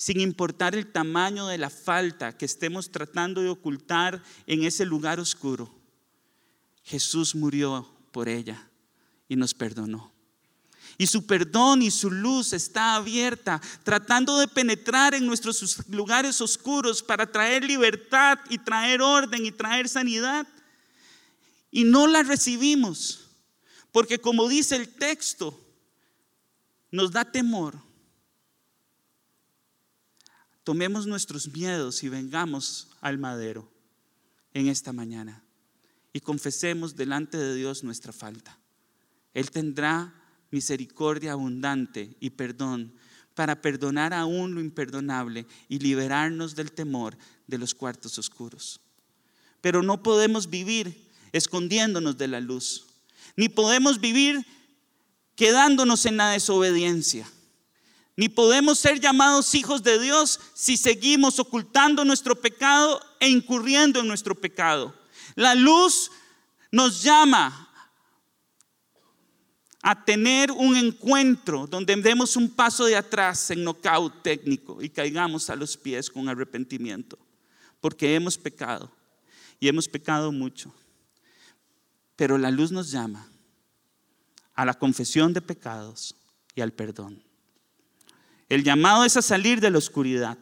Sin 0.00 0.18
importar 0.18 0.74
el 0.74 0.90
tamaño 0.90 1.46
de 1.48 1.58
la 1.58 1.68
falta 1.68 2.34
que 2.34 2.46
estemos 2.46 2.90
tratando 2.90 3.42
de 3.42 3.50
ocultar 3.50 4.22
en 4.46 4.62
ese 4.62 4.86
lugar 4.86 5.20
oscuro, 5.20 5.70
Jesús 6.82 7.34
murió 7.34 7.86
por 8.10 8.26
ella 8.26 8.66
y 9.28 9.36
nos 9.36 9.52
perdonó. 9.52 10.10
Y 10.96 11.06
su 11.06 11.26
perdón 11.26 11.82
y 11.82 11.90
su 11.90 12.10
luz 12.10 12.54
está 12.54 12.94
abierta, 12.94 13.60
tratando 13.84 14.38
de 14.38 14.48
penetrar 14.48 15.12
en 15.12 15.26
nuestros 15.26 15.86
lugares 15.90 16.40
oscuros 16.40 17.02
para 17.02 17.30
traer 17.30 17.62
libertad 17.62 18.38
y 18.48 18.56
traer 18.56 19.02
orden 19.02 19.44
y 19.44 19.52
traer 19.52 19.86
sanidad. 19.86 20.48
Y 21.70 21.84
no 21.84 22.06
la 22.06 22.22
recibimos, 22.22 23.28
porque 23.92 24.18
como 24.18 24.48
dice 24.48 24.76
el 24.76 24.88
texto, 24.88 25.60
nos 26.90 27.12
da 27.12 27.30
temor. 27.30 27.89
Tomemos 30.70 31.08
nuestros 31.08 31.48
miedos 31.48 32.04
y 32.04 32.08
vengamos 32.08 32.86
al 33.00 33.18
madero 33.18 33.68
en 34.54 34.68
esta 34.68 34.92
mañana 34.92 35.42
y 36.12 36.20
confesemos 36.20 36.94
delante 36.94 37.36
de 37.36 37.56
Dios 37.56 37.82
nuestra 37.82 38.12
falta. 38.12 38.56
Él 39.34 39.50
tendrá 39.50 40.14
misericordia 40.52 41.32
abundante 41.32 42.16
y 42.20 42.30
perdón 42.30 42.94
para 43.34 43.60
perdonar 43.60 44.14
aún 44.14 44.54
lo 44.54 44.60
imperdonable 44.60 45.44
y 45.68 45.80
liberarnos 45.80 46.54
del 46.54 46.70
temor 46.70 47.18
de 47.48 47.58
los 47.58 47.74
cuartos 47.74 48.16
oscuros. 48.16 48.80
Pero 49.60 49.82
no 49.82 50.04
podemos 50.04 50.48
vivir 50.48 51.10
escondiéndonos 51.32 52.16
de 52.16 52.28
la 52.28 52.38
luz, 52.38 52.86
ni 53.34 53.48
podemos 53.48 54.00
vivir 54.00 54.46
quedándonos 55.34 56.06
en 56.06 56.16
la 56.16 56.30
desobediencia, 56.30 57.28
ni 58.20 58.28
podemos 58.28 58.78
ser 58.78 59.00
llamados 59.00 59.54
hijos 59.54 59.82
de 59.82 59.98
Dios 59.98 60.38
si 60.52 60.76
seguimos 60.76 61.38
ocultando 61.38 62.04
nuestro 62.04 62.38
pecado 62.38 63.00
e 63.18 63.30
incurriendo 63.30 63.98
en 63.98 64.06
nuestro 64.06 64.34
pecado. 64.34 64.94
La 65.36 65.54
luz 65.54 66.10
nos 66.70 67.02
llama 67.02 67.66
a 69.80 70.04
tener 70.04 70.52
un 70.52 70.76
encuentro 70.76 71.66
donde 71.66 71.96
demos 71.96 72.36
un 72.36 72.50
paso 72.50 72.84
de 72.84 72.94
atrás 72.94 73.50
en 73.52 73.64
knockout 73.64 74.22
técnico 74.22 74.82
y 74.82 74.90
caigamos 74.90 75.48
a 75.48 75.56
los 75.56 75.78
pies 75.78 76.10
con 76.10 76.28
arrepentimiento, 76.28 77.18
porque 77.80 78.14
hemos 78.14 78.36
pecado 78.36 78.92
y 79.58 79.66
hemos 79.68 79.88
pecado 79.88 80.30
mucho. 80.30 80.74
Pero 82.16 82.36
la 82.36 82.50
luz 82.50 82.70
nos 82.70 82.90
llama 82.90 83.26
a 84.52 84.66
la 84.66 84.74
confesión 84.74 85.32
de 85.32 85.40
pecados 85.40 86.14
y 86.54 86.60
al 86.60 86.74
perdón. 86.74 87.29
El 88.50 88.62
llamado 88.62 89.06
es 89.06 89.16
a 89.16 89.22
salir 89.22 89.60
de 89.60 89.70
la 89.70 89.78
oscuridad. 89.78 90.36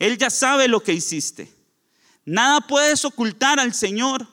Él 0.00 0.18
ya 0.18 0.30
sabe 0.30 0.66
lo 0.66 0.80
que 0.80 0.92
hiciste. 0.92 1.54
Nada 2.24 2.60
puedes 2.60 3.04
ocultar 3.04 3.60
al 3.60 3.72
Señor, 3.72 4.26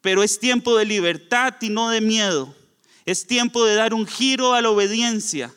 pero 0.00 0.22
es 0.22 0.40
tiempo 0.40 0.78
de 0.78 0.86
libertad 0.86 1.54
y 1.60 1.68
no 1.68 1.90
de 1.90 2.00
miedo 2.00 2.56
es 3.06 3.24
tiempo 3.28 3.64
de 3.64 3.76
dar 3.76 3.94
un 3.94 4.04
giro 4.04 4.52
a 4.52 4.60
la 4.60 4.68
obediencia. 4.68 5.54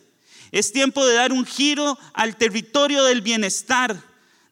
Es 0.51 0.71
tiempo 0.71 1.05
de 1.05 1.15
dar 1.15 1.33
un 1.33 1.45
giro 1.45 1.97
al 2.13 2.37
territorio 2.37 3.03
del 3.03 3.21
bienestar, 3.21 3.99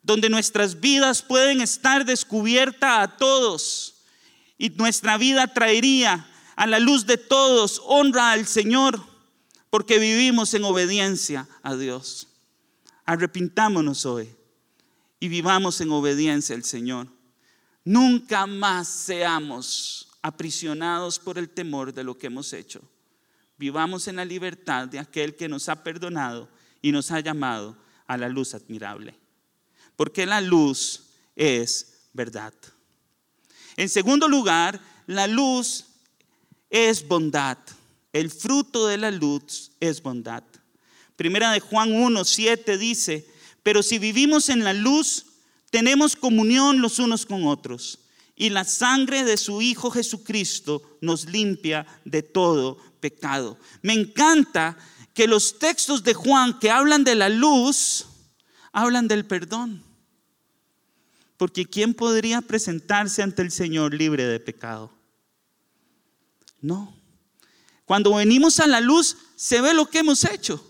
donde 0.01 0.29
nuestras 0.29 0.79
vidas 0.79 1.21
pueden 1.21 1.61
estar 1.61 2.05
descubiertas 2.05 2.99
a 2.99 3.17
todos 3.17 3.93
y 4.57 4.69
nuestra 4.71 5.17
vida 5.17 5.47
traería 5.53 6.27
a 6.55 6.65
la 6.65 6.79
luz 6.79 7.05
de 7.05 7.17
todos 7.17 7.81
honra 7.85 8.31
al 8.31 8.47
Señor, 8.47 8.99
porque 9.69 9.99
vivimos 9.99 10.53
en 10.53 10.63
obediencia 10.63 11.47
a 11.63 11.75
Dios. 11.75 12.27
Arrepintámonos 13.05 14.05
hoy 14.05 14.29
y 15.19 15.27
vivamos 15.27 15.81
en 15.81 15.91
obediencia 15.91 16.55
al 16.55 16.63
Señor. 16.63 17.07
Nunca 17.83 18.45
más 18.45 18.87
seamos 18.87 20.09
aprisionados 20.21 21.19
por 21.19 21.37
el 21.37 21.49
temor 21.49 21.93
de 21.93 22.03
lo 22.03 22.17
que 22.17 22.27
hemos 22.27 22.51
hecho. 22.53 22.81
Vivamos 23.57 24.07
en 24.07 24.17
la 24.17 24.25
libertad 24.25 24.87
de 24.87 24.99
aquel 24.99 25.35
que 25.35 25.47
nos 25.47 25.69
ha 25.69 25.83
perdonado 25.83 26.49
y 26.81 26.91
nos 26.91 27.11
ha 27.11 27.19
llamado 27.19 27.77
a 28.05 28.17
la 28.17 28.29
luz 28.29 28.53
admirable. 28.53 29.15
Porque 29.95 30.25
la 30.25 30.41
luz 30.41 31.03
es 31.35 32.09
verdad. 32.13 32.53
En 33.75 33.89
segundo 33.89 34.27
lugar, 34.27 34.79
la 35.07 35.27
luz 35.27 35.85
es 36.69 37.07
bondad. 37.07 37.57
El 38.13 38.31
fruto 38.31 38.87
de 38.87 38.97
la 38.97 39.11
luz 39.11 39.71
es 39.79 40.01
bondad. 40.01 40.43
Primera 41.15 41.51
de 41.51 41.59
Juan 41.59 41.91
1, 41.93 42.23
7 42.25 42.77
dice, 42.77 43.27
pero 43.63 43.83
si 43.83 43.99
vivimos 43.99 44.49
en 44.49 44.63
la 44.63 44.73
luz, 44.73 45.25
tenemos 45.69 46.15
comunión 46.15 46.81
los 46.81 46.99
unos 46.99 47.25
con 47.25 47.45
otros 47.45 47.99
y 48.35 48.49
la 48.49 48.63
sangre 48.63 49.23
de 49.23 49.35
su 49.35 49.61
Hijo 49.61 49.89
Jesucristo 49.89 50.97
nos 51.01 51.25
limpia 51.25 51.85
de 52.05 52.21
todo 52.21 52.77
pecado. 52.99 53.57
Me 53.81 53.93
encanta 53.93 54.77
que 55.13 55.27
los 55.27 55.57
textos 55.57 56.03
de 56.03 56.13
Juan 56.13 56.59
que 56.59 56.69
hablan 56.69 57.03
de 57.03 57.15
la 57.15 57.29
luz, 57.29 58.05
hablan 58.71 59.07
del 59.07 59.25
perdón. 59.25 59.83
Porque 61.35 61.65
¿quién 61.65 61.93
podría 61.93 62.41
presentarse 62.41 63.21
ante 63.21 63.41
el 63.41 63.51
Señor 63.51 63.93
libre 63.93 64.25
de 64.25 64.39
pecado? 64.39 64.91
No. 66.61 66.96
Cuando 67.87 68.15
venimos 68.15 68.59
a 68.59 68.67
la 68.67 68.81
luz, 68.81 69.15
se 69.37 69.61
ve 69.61 69.73
lo 69.73 69.89
que 69.89 69.99
hemos 69.99 70.25
hecho. 70.25 70.61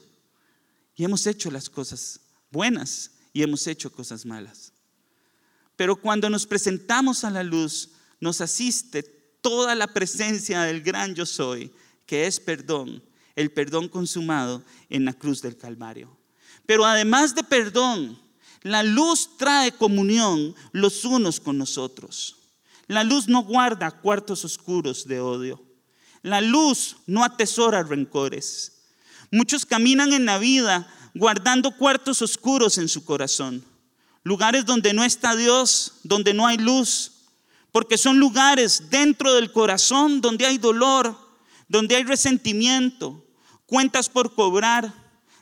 Y 0.95 1.03
hemos 1.03 1.25
hecho 1.25 1.49
las 1.49 1.67
cosas 1.67 2.19
buenas 2.51 3.09
y 3.33 3.41
hemos 3.41 3.65
hecho 3.65 3.91
cosas 3.91 4.23
malas. 4.23 4.71
Pero 5.75 5.95
cuando 5.95 6.29
nos 6.29 6.45
presentamos 6.45 7.23
a 7.23 7.31
la 7.31 7.41
luz, 7.41 7.89
nos 8.19 8.39
asiste 8.39 9.01
toda 9.41 9.73
la 9.73 9.87
presencia 9.87 10.61
del 10.61 10.83
gran 10.83 11.15
yo 11.15 11.25
soy, 11.25 11.73
que 12.05 12.27
es 12.27 12.39
perdón, 12.39 13.03
el 13.35 13.51
perdón 13.51 13.89
consumado 13.89 14.63
en 14.87 15.03
la 15.03 15.13
cruz 15.13 15.41
del 15.41 15.57
Calvario. 15.57 16.15
Pero 16.67 16.85
además 16.85 17.33
de 17.33 17.43
perdón, 17.43 18.21
la 18.61 18.83
luz 18.83 19.37
trae 19.37 19.71
comunión 19.71 20.53
los 20.71 21.03
unos 21.03 21.39
con 21.39 21.57
nosotros. 21.57 22.35
La 22.85 23.03
luz 23.03 23.27
no 23.27 23.41
guarda 23.41 23.89
cuartos 23.89 24.45
oscuros 24.45 25.07
de 25.07 25.19
odio. 25.19 25.66
La 26.27 26.41
luz 26.41 26.97
no 27.07 27.23
atesora 27.23 27.83
rencores. 27.83 28.73
Muchos 29.31 29.65
caminan 29.65 30.13
en 30.13 30.25
la 30.25 30.37
vida 30.37 30.87
guardando 31.13 31.75
cuartos 31.75 32.21
oscuros 32.21 32.77
en 32.77 32.87
su 32.87 33.03
corazón 33.03 33.63
lugares 34.27 34.65
donde 34.65 34.93
no 34.93 35.05
está 35.05 35.37
Dios, 35.37 35.93
donde 36.03 36.33
no 36.33 36.45
hay 36.45 36.57
luz, 36.57 37.13
porque 37.71 37.97
son 37.97 38.19
lugares 38.19 38.89
dentro 38.89 39.33
del 39.33 39.53
corazón 39.53 40.19
donde 40.19 40.45
hay 40.45 40.57
dolor, 40.57 41.17
donde 41.69 41.95
hay 41.95 42.03
resentimiento, 42.03 43.25
cuentas 43.65 44.09
por 44.09 44.35
cobrar, 44.35 44.93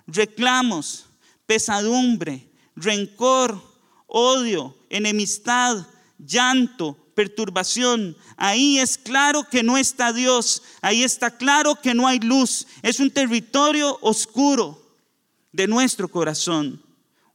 reclamos, 0.06 1.08
pesadumbre, 1.48 2.48
rencor, 2.76 3.60
odio, 4.06 4.78
enemistad, 4.90 5.88
llanto, 6.20 6.96
perturbación. 7.16 8.16
Ahí 8.38 8.78
es 8.78 8.98
claro 8.98 9.48
que 9.50 9.64
no 9.64 9.78
está 9.78 10.14
Dios, 10.14 10.62
ahí 10.82 11.04
está 11.04 11.36
claro 11.36 11.82
que 11.82 11.94
no 11.94 12.08
hay 12.08 12.20
luz. 12.20 12.68
Es 12.84 13.00
un 13.00 13.10
territorio 13.10 13.98
oscuro 14.02 14.80
de 15.52 15.68
nuestro 15.68 16.08
corazón 16.08 16.86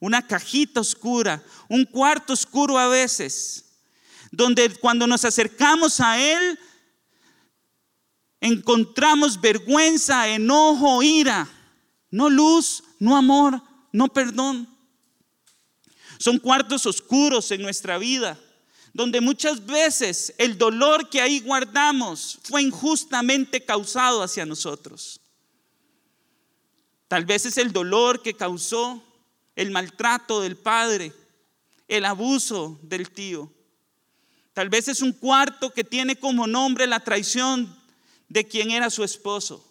una 0.00 0.26
cajita 0.26 0.80
oscura, 0.80 1.44
un 1.68 1.84
cuarto 1.84 2.32
oscuro 2.32 2.78
a 2.78 2.88
veces, 2.88 3.66
donde 4.32 4.74
cuando 4.76 5.06
nos 5.06 5.24
acercamos 5.24 6.00
a 6.00 6.18
Él, 6.18 6.58
encontramos 8.40 9.38
vergüenza, 9.38 10.26
enojo, 10.28 11.02
ira, 11.02 11.46
no 12.10 12.30
luz, 12.30 12.82
no 12.98 13.16
amor, 13.16 13.62
no 13.92 14.08
perdón. 14.08 14.66
Son 16.18 16.38
cuartos 16.38 16.86
oscuros 16.86 17.50
en 17.50 17.62
nuestra 17.62 17.98
vida, 17.98 18.38
donde 18.92 19.20
muchas 19.20 19.64
veces 19.64 20.34
el 20.38 20.58
dolor 20.58 21.08
que 21.08 21.20
ahí 21.20 21.40
guardamos 21.40 22.38
fue 22.42 22.62
injustamente 22.62 23.64
causado 23.64 24.22
hacia 24.22 24.44
nosotros. 24.44 25.20
Tal 27.08 27.24
vez 27.24 27.46
es 27.46 27.56
el 27.56 27.72
dolor 27.72 28.22
que 28.22 28.34
causó 28.34 29.02
el 29.56 29.70
maltrato 29.70 30.40
del 30.40 30.56
padre, 30.56 31.12
el 31.88 32.04
abuso 32.04 32.78
del 32.82 33.10
tío. 33.10 33.52
Tal 34.52 34.68
vez 34.68 34.88
es 34.88 35.00
un 35.00 35.12
cuarto 35.12 35.72
que 35.72 35.84
tiene 35.84 36.16
como 36.16 36.46
nombre 36.46 36.86
la 36.86 37.00
traición 37.00 37.76
de 38.28 38.46
quien 38.46 38.70
era 38.70 38.90
su 38.90 39.04
esposo. 39.04 39.64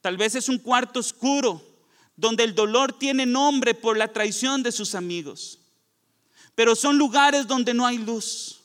Tal 0.00 0.16
vez 0.16 0.34
es 0.34 0.48
un 0.48 0.58
cuarto 0.58 1.00
oscuro 1.00 1.62
donde 2.16 2.44
el 2.44 2.54
dolor 2.54 2.92
tiene 2.92 3.26
nombre 3.26 3.74
por 3.74 3.96
la 3.96 4.08
traición 4.08 4.62
de 4.62 4.72
sus 4.72 4.94
amigos. 4.94 5.59
Pero 6.60 6.76
son 6.76 6.98
lugares 6.98 7.46
donde 7.46 7.72
no 7.72 7.86
hay 7.86 7.96
luz. 7.96 8.60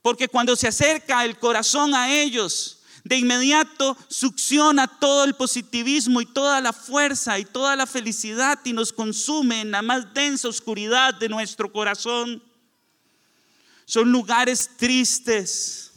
Porque 0.00 0.26
cuando 0.26 0.56
se 0.56 0.66
acerca 0.66 1.22
el 1.22 1.38
corazón 1.38 1.94
a 1.94 2.10
ellos, 2.10 2.78
de 3.04 3.18
inmediato 3.18 3.94
succiona 4.08 4.86
todo 4.86 5.24
el 5.24 5.34
positivismo 5.34 6.22
y 6.22 6.24
toda 6.24 6.62
la 6.62 6.72
fuerza 6.72 7.38
y 7.38 7.44
toda 7.44 7.76
la 7.76 7.86
felicidad 7.86 8.58
y 8.64 8.72
nos 8.72 8.90
consume 8.90 9.60
en 9.60 9.70
la 9.70 9.82
más 9.82 10.14
densa 10.14 10.48
oscuridad 10.48 11.12
de 11.12 11.28
nuestro 11.28 11.70
corazón. 11.70 12.42
Son 13.84 14.10
lugares 14.10 14.70
tristes, 14.78 15.92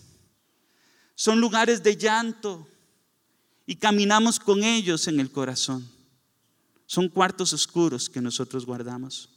son 1.16 1.40
lugares 1.40 1.82
de 1.82 1.96
llanto 1.96 2.68
y 3.66 3.78
caminamos 3.78 4.42
con 4.42 4.62
ellos 4.62 5.08
en 5.08 5.22
el 5.22 5.32
corazón. 5.32 5.90
Son 6.86 7.08
cuartos 7.08 7.54
oscuros 7.54 8.10
que 8.10 8.20
nosotros 8.20 8.66
guardamos. 8.66 9.33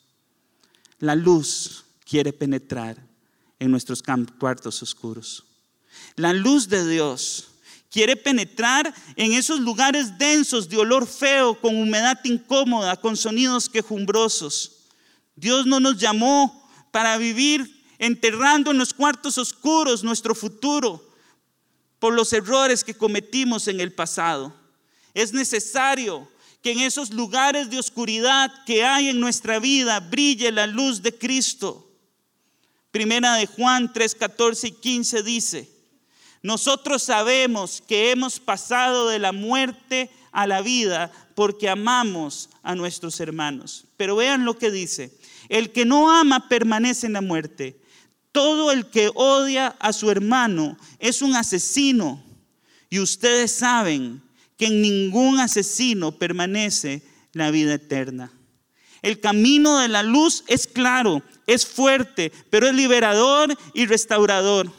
La 0.98 1.14
luz 1.14 1.84
quiere 2.04 2.32
penetrar 2.32 2.96
en 3.58 3.70
nuestros 3.70 4.02
cuartos 4.38 4.82
oscuros. 4.82 5.44
La 6.16 6.32
luz 6.32 6.68
de 6.68 6.86
Dios 6.88 7.48
Quiere 7.96 8.14
penetrar 8.14 8.92
en 9.16 9.32
esos 9.32 9.58
lugares 9.58 10.18
densos 10.18 10.68
de 10.68 10.76
olor 10.76 11.06
feo, 11.06 11.58
con 11.58 11.74
humedad 11.74 12.20
incómoda, 12.24 12.94
con 12.96 13.16
sonidos 13.16 13.70
quejumbrosos. 13.70 14.88
Dios 15.34 15.64
no 15.64 15.80
nos 15.80 15.96
llamó 15.96 16.68
para 16.90 17.16
vivir 17.16 17.84
enterrando 17.98 18.70
en 18.70 18.76
los 18.76 18.92
cuartos 18.92 19.38
oscuros 19.38 20.04
nuestro 20.04 20.34
futuro 20.34 21.10
por 21.98 22.12
los 22.12 22.34
errores 22.34 22.84
que 22.84 22.92
cometimos 22.92 23.66
en 23.66 23.80
el 23.80 23.94
pasado. 23.94 24.54
Es 25.14 25.32
necesario 25.32 26.28
que 26.66 26.72
en 26.72 26.80
esos 26.80 27.10
lugares 27.10 27.70
de 27.70 27.78
oscuridad 27.78 28.52
que 28.64 28.84
hay 28.84 29.10
en 29.10 29.20
nuestra 29.20 29.60
vida 29.60 30.00
brille 30.00 30.50
la 30.50 30.66
luz 30.66 31.00
de 31.00 31.16
Cristo. 31.16 31.88
Primera 32.90 33.36
de 33.36 33.46
Juan 33.46 33.92
3, 33.92 34.16
14 34.16 34.66
y 34.66 34.72
15 34.72 35.22
dice, 35.22 35.70
nosotros 36.42 37.04
sabemos 37.04 37.84
que 37.86 38.10
hemos 38.10 38.40
pasado 38.40 39.10
de 39.10 39.20
la 39.20 39.30
muerte 39.30 40.10
a 40.32 40.48
la 40.48 40.60
vida 40.60 41.12
porque 41.36 41.68
amamos 41.68 42.48
a 42.64 42.74
nuestros 42.74 43.20
hermanos. 43.20 43.84
Pero 43.96 44.16
vean 44.16 44.44
lo 44.44 44.58
que 44.58 44.72
dice. 44.72 45.16
El 45.48 45.70
que 45.70 45.84
no 45.84 46.10
ama 46.10 46.48
permanece 46.48 47.06
en 47.06 47.12
la 47.12 47.20
muerte. 47.20 47.80
Todo 48.32 48.72
el 48.72 48.90
que 48.90 49.12
odia 49.14 49.68
a 49.78 49.92
su 49.92 50.10
hermano 50.10 50.76
es 50.98 51.22
un 51.22 51.36
asesino. 51.36 52.20
Y 52.90 52.98
ustedes 52.98 53.52
saben 53.52 54.25
que 54.56 54.66
en 54.66 54.82
ningún 54.82 55.40
asesino 55.40 56.12
permanece 56.12 57.02
la 57.32 57.50
vida 57.50 57.74
eterna. 57.74 58.32
El 59.02 59.20
camino 59.20 59.78
de 59.78 59.88
la 59.88 60.02
luz 60.02 60.44
es 60.48 60.66
claro, 60.66 61.22
es 61.46 61.66
fuerte, 61.66 62.32
pero 62.50 62.66
es 62.66 62.74
liberador 62.74 63.56
y 63.74 63.86
restaurador 63.86 64.72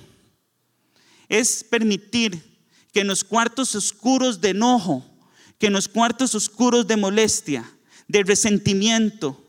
es 1.30 1.64
permitir 1.64 2.58
que 2.94 3.02
en 3.02 3.08
los 3.08 3.24
cuartos 3.24 3.76
oscuros 3.76 4.42
de 4.42 4.50
enojo, 4.50 5.06
que 5.58 5.68
en 5.68 5.74
los 5.74 5.88
cuartos 5.88 6.36
oscuros 6.36 6.88
de 6.88 6.98
molestia, 6.98 7.70
de 8.08 8.24
resentimiento, 8.24 9.44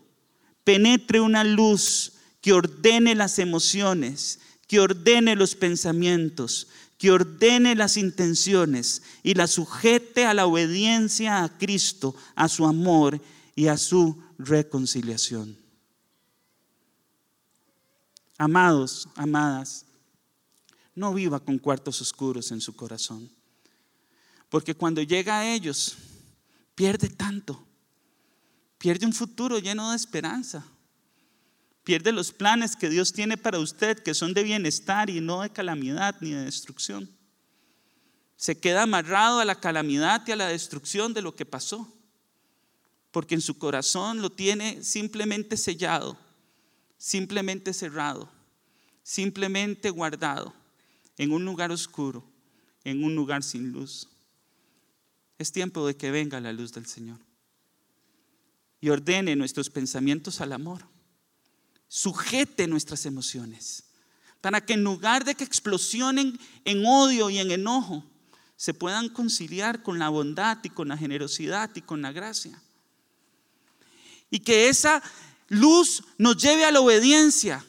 penetre 0.64 1.20
una 1.20 1.44
luz 1.44 2.14
que 2.40 2.52
ordene 2.52 3.14
las 3.14 3.38
emociones, 3.38 4.40
que 4.66 4.80
ordene 4.80 5.34
los 5.34 5.54
pensamientos, 5.54 6.68
que 6.98 7.12
ordene 7.12 7.76
las 7.76 7.96
intenciones 7.96 9.02
y 9.22 9.34
la 9.34 9.46
sujete 9.46 10.26
a 10.26 10.34
la 10.34 10.46
obediencia 10.46 11.44
a 11.44 11.56
Cristo, 11.56 12.14
a 12.34 12.48
su 12.48 12.66
amor 12.66 13.20
y 13.54 13.68
a 13.68 13.76
su 13.76 14.20
reconciliación. 14.36 15.56
Amados, 18.36 19.08
amadas, 19.14 19.84
no 20.94 21.14
viva 21.14 21.38
con 21.38 21.58
cuartos 21.58 22.00
oscuros 22.00 22.50
en 22.50 22.60
su 22.60 22.74
corazón. 22.74 23.30
Porque 24.48 24.74
cuando 24.74 25.00
llega 25.02 25.38
a 25.38 25.54
ellos, 25.54 25.96
pierde 26.74 27.08
tanto. 27.08 27.64
Pierde 28.78 29.06
un 29.06 29.12
futuro 29.12 29.58
lleno 29.58 29.90
de 29.90 29.96
esperanza. 29.96 30.64
Pierde 31.88 32.12
los 32.12 32.32
planes 32.32 32.76
que 32.76 32.90
Dios 32.90 33.14
tiene 33.14 33.38
para 33.38 33.58
usted, 33.58 33.98
que 33.98 34.12
son 34.12 34.34
de 34.34 34.42
bienestar 34.42 35.08
y 35.08 35.22
no 35.22 35.40
de 35.40 35.48
calamidad 35.48 36.16
ni 36.20 36.32
de 36.32 36.44
destrucción. 36.44 37.08
Se 38.36 38.60
queda 38.60 38.82
amarrado 38.82 39.40
a 39.40 39.46
la 39.46 39.58
calamidad 39.58 40.22
y 40.26 40.32
a 40.32 40.36
la 40.36 40.48
destrucción 40.48 41.14
de 41.14 41.22
lo 41.22 41.34
que 41.34 41.46
pasó. 41.46 41.90
Porque 43.10 43.34
en 43.34 43.40
su 43.40 43.56
corazón 43.56 44.20
lo 44.20 44.28
tiene 44.28 44.84
simplemente 44.84 45.56
sellado, 45.56 46.18
simplemente 46.98 47.72
cerrado, 47.72 48.30
simplemente 49.02 49.88
guardado 49.88 50.52
en 51.16 51.32
un 51.32 51.42
lugar 51.46 51.72
oscuro, 51.72 52.22
en 52.84 53.02
un 53.02 53.14
lugar 53.14 53.42
sin 53.42 53.72
luz. 53.72 54.10
Es 55.38 55.52
tiempo 55.52 55.86
de 55.86 55.96
que 55.96 56.10
venga 56.10 56.38
la 56.38 56.52
luz 56.52 56.70
del 56.74 56.84
Señor 56.84 57.20
y 58.78 58.90
ordene 58.90 59.36
nuestros 59.36 59.70
pensamientos 59.70 60.42
al 60.42 60.52
amor. 60.52 60.97
Sujete 61.88 62.66
nuestras 62.66 63.06
emociones 63.06 63.84
para 64.40 64.64
que 64.64 64.74
en 64.74 64.84
lugar 64.84 65.24
de 65.24 65.34
que 65.34 65.44
explosionen 65.44 66.38
en 66.64 66.86
odio 66.86 67.28
y 67.30 67.38
en 67.38 67.50
enojo, 67.50 68.04
se 68.56 68.74
puedan 68.74 69.08
conciliar 69.08 69.82
con 69.82 69.98
la 69.98 70.08
bondad 70.08 70.58
y 70.62 70.70
con 70.70 70.88
la 70.88 70.96
generosidad 70.96 71.70
y 71.74 71.82
con 71.82 72.02
la 72.02 72.12
gracia. 72.12 72.60
Y 74.30 74.40
que 74.40 74.68
esa 74.68 75.02
luz 75.48 76.02
nos 76.18 76.36
lleve 76.36 76.64
a 76.64 76.72
la 76.72 76.80
obediencia 76.80 77.64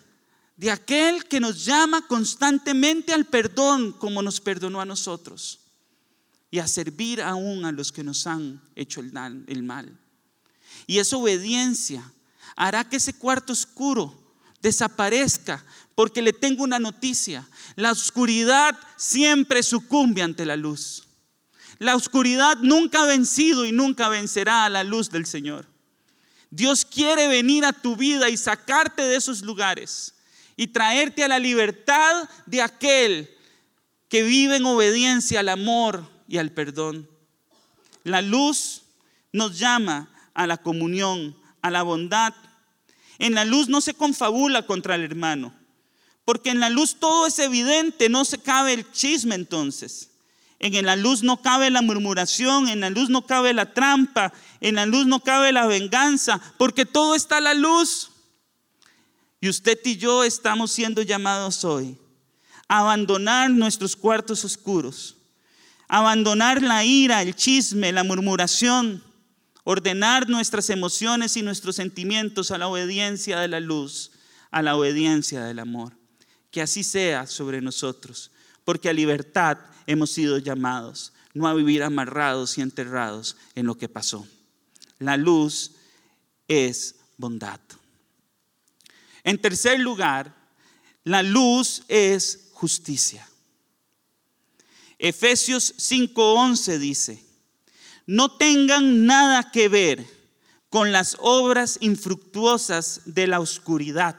de 0.58 0.72
aquel 0.72 1.26
que 1.26 1.40
nos 1.40 1.64
llama 1.64 2.06
constantemente 2.08 3.14
al 3.14 3.26
perdón 3.26 3.94
como 3.94 4.22
nos 4.22 4.42
perdonó 4.42 4.82
a 4.82 4.86
nosotros 4.86 5.60
y 6.52 6.60
a 6.60 6.68
servir 6.68 7.22
aún 7.22 7.66
a 7.66 7.72
los 7.72 7.92
que 7.92 8.04
nos 8.04 8.28
han 8.28 8.62
hecho 8.76 9.00
el, 9.00 9.64
mal. 9.64 9.98
Y 10.88 10.98
esa 10.98 11.18
obediencia 11.18 12.12
hará 12.56 12.84
que 12.84 12.98
ese 12.98 13.14
cuarto 13.14 13.54
oscuro 13.54 14.14
desaparezca, 14.62 15.64
porque 15.96 16.22
le 16.22 16.34
tengo 16.34 16.64
una 16.64 16.80
noticia. 16.80 17.48
La 17.76 17.92
oscuridad 17.92 18.78
siempre 18.98 19.64
sucumbe 19.64 20.22
ante 20.22 20.46
la 20.46 20.56
luz. 20.56 21.08
La 21.78 21.96
oscuridad 21.96 22.58
nunca 22.62 23.04
ha 23.04 23.06
vencido 23.06 23.66
y 23.66 23.72
nunca 23.72 24.10
vencerá 24.10 24.66
a 24.66 24.70
la 24.70 24.84
luz 24.84 25.10
del 25.10 25.26
Señor. 25.26 25.66
Dios 26.52 26.84
quiere 26.84 27.28
venir 27.28 27.64
a 27.64 27.74
tu 27.74 27.96
vida 27.96 28.30
y 28.30 28.36
sacarte 28.36 29.04
de 29.04 29.16
esos 29.16 29.42
lugares 29.42 30.16
y 30.58 30.68
traerte 30.68 31.24
a 31.24 31.28
la 31.28 31.40
libertad 31.40 32.30
de 32.46 32.62
aquel 32.62 33.30
que 34.10 34.24
vive 34.24 34.58
en 34.58 34.66
obediencia 34.66 35.40
al 35.40 35.50
amor 35.50 36.10
y 36.28 36.38
al 36.38 36.52
perdón. 36.52 37.10
La 38.04 38.22
luz 38.22 38.82
nos 39.32 39.58
llama 39.58 40.10
a 40.34 40.48
la 40.48 40.58
comunión, 40.58 41.36
a 41.62 41.70
la 41.70 41.84
bondad. 41.84 42.34
En 43.18 43.36
la 43.36 43.46
luz 43.46 43.68
no 43.68 43.82
se 43.82 43.94
confabula 43.94 44.66
contra 44.66 44.96
el 44.96 45.04
hermano, 45.04 45.54
porque 46.26 46.50
en 46.50 46.60
la 46.60 46.70
luz 46.70 46.96
todo 47.00 47.28
es 47.28 47.40
evidente, 47.40 48.10
no 48.10 48.26
se 48.26 48.38
cabe 48.38 48.74
el 48.74 48.92
chisme 48.92 49.36
entonces. 49.36 50.10
En 50.60 50.86
la 50.86 50.98
luz 50.98 51.24
no 51.24 51.42
cabe 51.42 51.70
la 51.70 51.82
murmuración, 51.82 52.68
en 52.68 52.82
la 52.82 52.90
luz 52.90 53.10
no 53.10 53.26
cabe 53.26 53.54
la 53.54 53.74
trampa, 53.74 54.34
en 54.60 54.76
la 54.76 54.86
luz 54.86 55.06
no 55.06 55.22
cabe 55.22 55.54
la 55.54 55.66
venganza, 55.68 56.42
porque 56.58 56.86
todo 56.86 57.16
está 57.16 57.38
a 57.38 57.42
la 57.42 57.54
luz. 57.54 58.12
Y 59.40 59.48
usted 59.48 59.80
y 59.86 59.96
yo 59.96 60.26
estamos 60.26 60.72
siendo 60.72 61.02
llamados 61.02 61.64
hoy 61.64 61.98
a 62.68 62.80
abandonar 62.80 63.50
nuestros 63.50 63.96
cuartos 63.96 64.44
oscuros, 64.44 65.16
abandonar 65.88 66.62
la 66.62 66.84
ira, 66.84 67.22
el 67.22 67.36
chisme, 67.36 67.94
la 67.94 68.04
murmuración, 68.04 69.02
ordenar 69.72 70.28
nuestras 70.28 70.72
emociones 70.72 71.38
y 71.38 71.44
nuestros 71.44 71.76
sentimientos 71.76 72.50
a 72.50 72.58
la 72.58 72.68
obediencia 72.68 73.40
de 73.40 73.48
la 73.48 73.60
luz, 73.60 74.10
a 74.50 74.64
la 74.64 74.76
obediencia 74.76 75.44
del 75.44 75.60
amor. 75.60 75.96
Que 76.50 76.64
así 76.64 76.84
sea 76.84 77.28
sobre 77.28 77.62
nosotros, 77.62 78.32
porque 78.66 78.90
a 78.90 78.94
libertad 78.94 79.60
hemos 79.86 80.10
sido 80.10 80.40
llamados, 80.40 81.14
no 81.36 81.48
a 81.48 81.54
vivir 81.54 81.84
amarrados 81.84 82.58
y 82.58 82.62
enterrados 82.62 83.38
en 83.54 83.68
lo 83.68 83.78
que 83.78 83.88
pasó. 83.88 84.28
La 84.98 85.18
luz 85.18 85.74
es 86.48 86.96
bondad. 87.18 87.60
En 89.24 89.40
tercer 89.40 89.80
lugar, 89.80 90.36
la 91.04 91.22
luz 91.22 91.84
es 91.88 92.50
justicia. 92.54 93.30
Efesios 94.98 95.76
5:11 95.78 96.80
dice, 96.80 97.29
no 98.10 98.32
tengan 98.32 99.06
nada 99.06 99.52
que 99.52 99.70
ver 99.70 100.04
con 100.72 100.92
las 100.92 101.16
obras 101.20 101.78
infructuosas 101.80 103.02
de 103.06 103.28
la 103.28 103.40
oscuridad, 103.40 104.16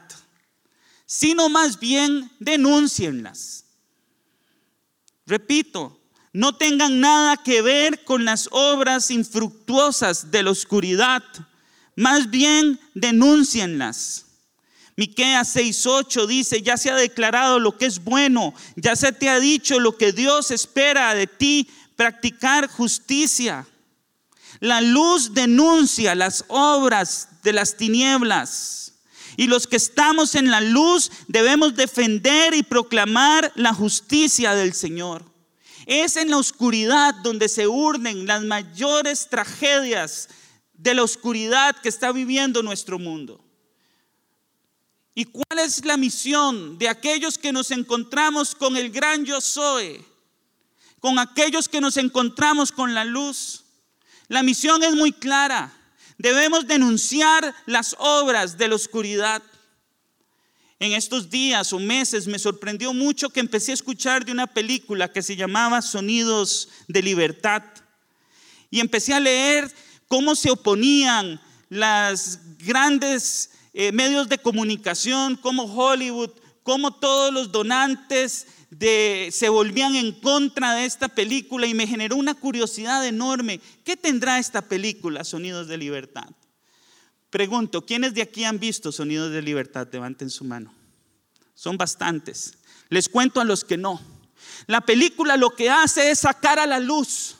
sino 1.05 1.49
más 1.49 1.77
bien 1.77 2.31
denúncienlas. 2.39 3.65
Repito, 5.25 5.99
no 6.31 6.55
tengan 6.55 7.01
nada 7.01 7.35
que 7.35 7.61
ver 7.61 8.05
con 8.05 8.23
las 8.23 8.47
obras 8.53 9.11
infructuosas 9.11 10.31
de 10.31 10.43
la 10.43 10.51
oscuridad, 10.51 11.21
más 11.97 12.29
bien 12.29 12.79
denúncienlas. 12.93 14.25
Miqueas 14.95 15.53
6:8 15.53 16.27
dice, 16.27 16.61
ya 16.61 16.77
se 16.77 16.91
ha 16.91 16.95
declarado 16.95 17.59
lo 17.59 17.77
que 17.77 17.87
es 17.87 18.01
bueno, 18.01 18.53
ya 18.77 18.95
se 18.95 19.11
te 19.11 19.27
ha 19.27 19.41
dicho 19.41 19.81
lo 19.81 19.97
que 19.97 20.13
Dios 20.13 20.49
espera 20.49 21.13
de 21.13 21.27
ti, 21.27 21.69
practicar 21.97 22.69
justicia. 22.69 23.67
La 24.61 24.79
luz 24.79 25.33
denuncia 25.33 26.15
las 26.15 26.45
obras 26.47 27.27
de 27.43 27.51
las 27.51 27.75
tinieblas. 27.75 28.93
Y 29.35 29.47
los 29.47 29.65
que 29.65 29.75
estamos 29.75 30.35
en 30.35 30.51
la 30.51 30.61
luz 30.61 31.11
debemos 31.27 31.75
defender 31.75 32.53
y 32.53 32.61
proclamar 32.61 33.51
la 33.55 33.73
justicia 33.73 34.53
del 34.53 34.73
Señor. 34.73 35.25
Es 35.87 36.15
en 36.15 36.29
la 36.29 36.37
oscuridad 36.37 37.15
donde 37.23 37.49
se 37.49 37.67
urnen 37.67 38.27
las 38.27 38.43
mayores 38.43 39.27
tragedias 39.29 40.29
de 40.73 40.93
la 40.93 41.03
oscuridad 41.03 41.75
que 41.77 41.89
está 41.89 42.11
viviendo 42.11 42.61
nuestro 42.61 42.99
mundo. 42.99 43.43
¿Y 45.15 45.25
cuál 45.25 45.59
es 45.59 45.83
la 45.85 45.97
misión 45.97 46.77
de 46.77 46.87
aquellos 46.87 47.37
que 47.37 47.51
nos 47.51 47.71
encontramos 47.71 48.53
con 48.53 48.77
el 48.77 48.91
gran 48.91 49.25
yo 49.25 49.41
soy? 49.41 50.05
Con 50.99 51.17
aquellos 51.17 51.67
que 51.67 51.81
nos 51.81 51.97
encontramos 51.97 52.71
con 52.71 52.93
la 52.93 53.05
luz. 53.05 53.60
La 54.31 54.43
misión 54.43 54.81
es 54.81 54.95
muy 54.95 55.11
clara. 55.11 55.73
Debemos 56.17 56.65
denunciar 56.65 57.53
las 57.65 57.97
obras 57.99 58.57
de 58.57 58.69
la 58.69 58.75
oscuridad. 58.75 59.43
En 60.79 60.93
estos 60.93 61.29
días 61.29 61.73
o 61.73 61.79
meses 61.79 62.27
me 62.27 62.39
sorprendió 62.39 62.93
mucho 62.93 63.29
que 63.29 63.41
empecé 63.41 63.71
a 63.71 63.73
escuchar 63.73 64.23
de 64.23 64.31
una 64.31 64.47
película 64.47 65.11
que 65.11 65.21
se 65.21 65.35
llamaba 65.35 65.81
Sonidos 65.81 66.69
de 66.87 67.01
Libertad. 67.01 67.61
Y 68.69 68.79
empecé 68.79 69.13
a 69.13 69.19
leer 69.19 69.69
cómo 70.07 70.33
se 70.33 70.49
oponían 70.49 71.41
las 71.67 72.39
grandes 72.59 73.49
eh, 73.73 73.91
medios 73.91 74.29
de 74.29 74.37
comunicación 74.37 75.35
como 75.35 75.63
Hollywood, 75.63 76.31
cómo 76.63 76.93
todos 76.93 77.33
los 77.33 77.51
donantes 77.51 78.47
se 78.79 79.49
volvían 79.49 79.95
en 79.95 80.13
contra 80.13 80.75
de 80.75 80.85
esta 80.85 81.09
película 81.09 81.67
y 81.67 81.73
me 81.73 81.87
generó 81.87 82.15
una 82.15 82.33
curiosidad 82.33 83.05
enorme. 83.05 83.59
¿Qué 83.83 83.97
tendrá 83.97 84.39
esta 84.39 84.61
película, 84.61 85.23
Sonidos 85.23 85.67
de 85.67 85.77
Libertad? 85.77 86.29
Pregunto, 87.29 87.85
¿quiénes 87.85 88.13
de 88.13 88.21
aquí 88.21 88.43
han 88.43 88.59
visto 88.59 88.91
Sonidos 88.91 89.31
de 89.31 89.41
Libertad? 89.41 89.87
Levanten 89.91 90.29
su 90.29 90.43
mano. 90.43 90.73
Son 91.53 91.77
bastantes. 91.77 92.57
Les 92.89 93.07
cuento 93.07 93.39
a 93.39 93.45
los 93.45 93.63
que 93.63 93.77
no. 93.77 94.01
La 94.67 94.81
película 94.81 95.37
lo 95.37 95.51
que 95.51 95.69
hace 95.69 96.11
es 96.11 96.19
sacar 96.19 96.59
a 96.59 96.65
la 96.65 96.79
luz. 96.79 97.35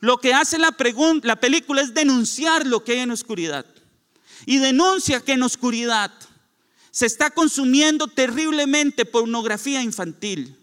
Lo 0.00 0.18
que 0.18 0.34
hace 0.34 0.58
la, 0.58 0.76
la 1.22 1.36
película 1.36 1.82
es 1.82 1.94
denunciar 1.94 2.66
lo 2.66 2.84
que 2.84 2.92
hay 2.92 2.98
en 3.00 3.10
oscuridad. 3.10 3.64
Y 4.44 4.58
denuncia 4.58 5.20
que 5.20 5.32
en 5.32 5.42
oscuridad 5.42 6.12
se 6.96 7.04
está 7.04 7.28
consumiendo 7.28 8.08
terriblemente 8.08 9.04
pornografía 9.04 9.82
infantil 9.82 10.56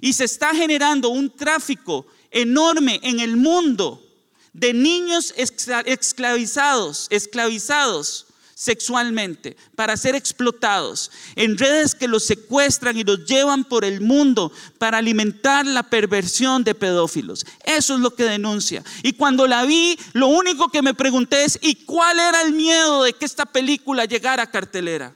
y 0.00 0.12
se 0.12 0.24
está 0.24 0.52
generando 0.52 1.10
un 1.10 1.30
tráfico 1.30 2.08
enorme 2.32 2.98
en 3.04 3.20
el 3.20 3.36
mundo 3.36 4.04
de 4.52 4.74
niños 4.74 5.32
esclavizados, 5.36 7.06
esclavizados 7.08 8.26
sexualmente 8.56 9.56
para 9.76 9.96
ser 9.96 10.16
explotados 10.16 11.12
en 11.36 11.56
redes 11.56 11.94
que 11.94 12.08
los 12.08 12.24
secuestran 12.24 12.98
y 12.98 13.04
los 13.04 13.24
llevan 13.24 13.62
por 13.62 13.84
el 13.84 14.00
mundo 14.00 14.50
para 14.78 14.98
alimentar 14.98 15.64
la 15.66 15.84
perversión 15.84 16.64
de 16.64 16.74
pedófilos. 16.74 17.46
Eso 17.64 17.94
es 17.94 18.00
lo 18.00 18.16
que 18.16 18.24
denuncia. 18.24 18.82
Y 19.04 19.12
cuando 19.12 19.46
la 19.46 19.64
vi, 19.64 19.96
lo 20.14 20.26
único 20.26 20.68
que 20.68 20.82
me 20.82 20.94
pregunté 20.94 21.44
es, 21.44 21.60
¿y 21.62 21.76
cuál 21.76 22.18
era 22.18 22.42
el 22.42 22.54
miedo 22.54 23.04
de 23.04 23.12
que 23.12 23.24
esta 23.24 23.46
película 23.46 24.04
llegara 24.04 24.42
a 24.42 24.50
cartelera? 24.50 25.14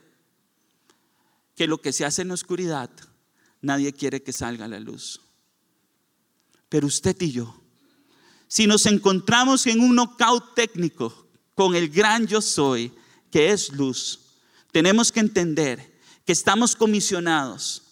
Que 1.58 1.66
lo 1.66 1.82
que 1.82 1.92
se 1.92 2.04
hace 2.04 2.22
en 2.22 2.28
la 2.28 2.34
oscuridad, 2.34 2.88
nadie 3.60 3.92
quiere 3.92 4.22
que 4.22 4.32
salga 4.32 4.66
a 4.66 4.68
la 4.68 4.78
luz. 4.78 5.20
Pero 6.68 6.86
usted 6.86 7.20
y 7.20 7.32
yo, 7.32 7.60
si 8.46 8.68
nos 8.68 8.86
encontramos 8.86 9.66
en 9.66 9.80
un 9.80 9.96
knockout 9.96 10.54
técnico 10.54 11.26
con 11.56 11.74
el 11.74 11.88
gran 11.88 12.28
yo 12.28 12.40
soy, 12.40 12.92
que 13.32 13.50
es 13.50 13.72
luz, 13.72 14.20
tenemos 14.70 15.10
que 15.10 15.18
entender 15.18 15.98
que 16.24 16.30
estamos 16.30 16.76
comisionados 16.76 17.82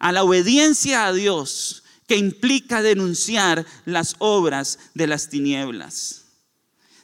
a 0.00 0.10
la 0.10 0.24
obediencia 0.24 1.06
a 1.06 1.12
Dios 1.12 1.84
que 2.08 2.16
implica 2.16 2.82
denunciar 2.82 3.64
las 3.84 4.16
obras 4.18 4.80
de 4.94 5.06
las 5.06 5.28
tinieblas. 5.28 6.21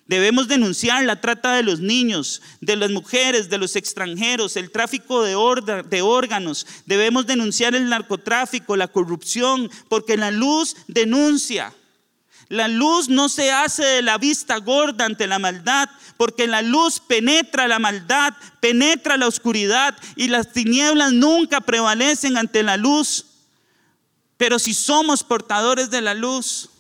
Debemos 0.09 0.49
denunciar 0.49 1.05
la 1.05 1.21
trata 1.21 1.53
de 1.53 1.63
los 1.63 1.81
niños, 1.81 2.41
de 2.63 2.77
las 2.77 2.91
mujeres, 2.91 3.51
de 3.51 3.59
los 3.59 3.77
extranjeros, 3.77 4.57
el 4.57 4.71
tráfico 4.71 5.23
de, 5.23 5.35
órganos. 5.37 6.67
Debemos 6.87 7.27
denunciar 7.27 7.75
el 7.75 7.91
narcotráfico, 7.91 8.75
la 8.75 8.89
corrupción, 8.89 9.71
porque 9.91 10.17
la 10.17 10.31
luz 10.31 10.77
denuncia. 10.87 11.75
La 12.49 12.69
luz 12.69 13.11
no 13.11 13.29
se 13.29 13.53
hace 13.53 13.85
de 13.85 14.01
la 14.01 14.17
vista 14.17 14.57
gorda 14.57 15.05
ante 15.05 15.27
la 15.27 15.39
maldad, 15.39 15.91
porque 16.17 16.47
la 16.47 16.63
luz 16.63 17.01
penetra 17.01 17.69
la 17.69 17.79
maldad, 17.79 18.33
penetra 18.61 19.19
la 19.19 19.27
oscuridad 19.27 19.95
y 20.17 20.29
las 20.29 20.55
tinieblas 20.55 21.13
nunca 21.13 21.61
prevalecen 21.61 22.39
ante 22.39 22.63
la 22.63 22.79
luz. 22.79 23.27
Pero 24.39 24.59
si 24.59 24.73
somos 24.73 25.23
portadores 25.23 25.91
de 25.91 26.01
la 26.01 26.15
luz, 26.15 26.71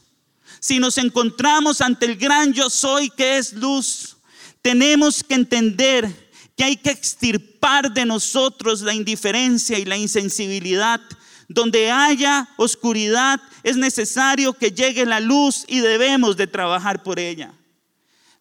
si 0.61 0.79
nos 0.79 0.99
encontramos 0.99 1.81
ante 1.81 2.07
el 2.07 2.16
gran 2.16 2.53
yo 2.53 2.71
soy 2.71 3.11
que 3.11 3.38
es 3.38 3.53
luz, 3.53 4.16
tenemos 4.62 5.23
que 5.23 5.35
entender 5.35 6.29
que 6.57 6.64
hay 6.64 6.77
que 6.77 6.90
extirpar 6.90 7.92
de 7.92 8.05
nosotros 8.05 8.83
la 8.83 8.92
indiferencia 8.92 9.79
y 9.79 9.85
la 9.85 9.97
insensibilidad. 9.97 11.01
Donde 11.49 11.90
haya 11.90 12.49
oscuridad 12.57 13.40
es 13.62 13.77
necesario 13.77 14.53
que 14.53 14.73
llegue 14.73 15.07
la 15.07 15.21
luz 15.21 15.64
y 15.68 15.81
debemos 15.81 16.37
de 16.37 16.47
trabajar 16.47 17.03
por 17.03 17.18
ella. 17.18 17.55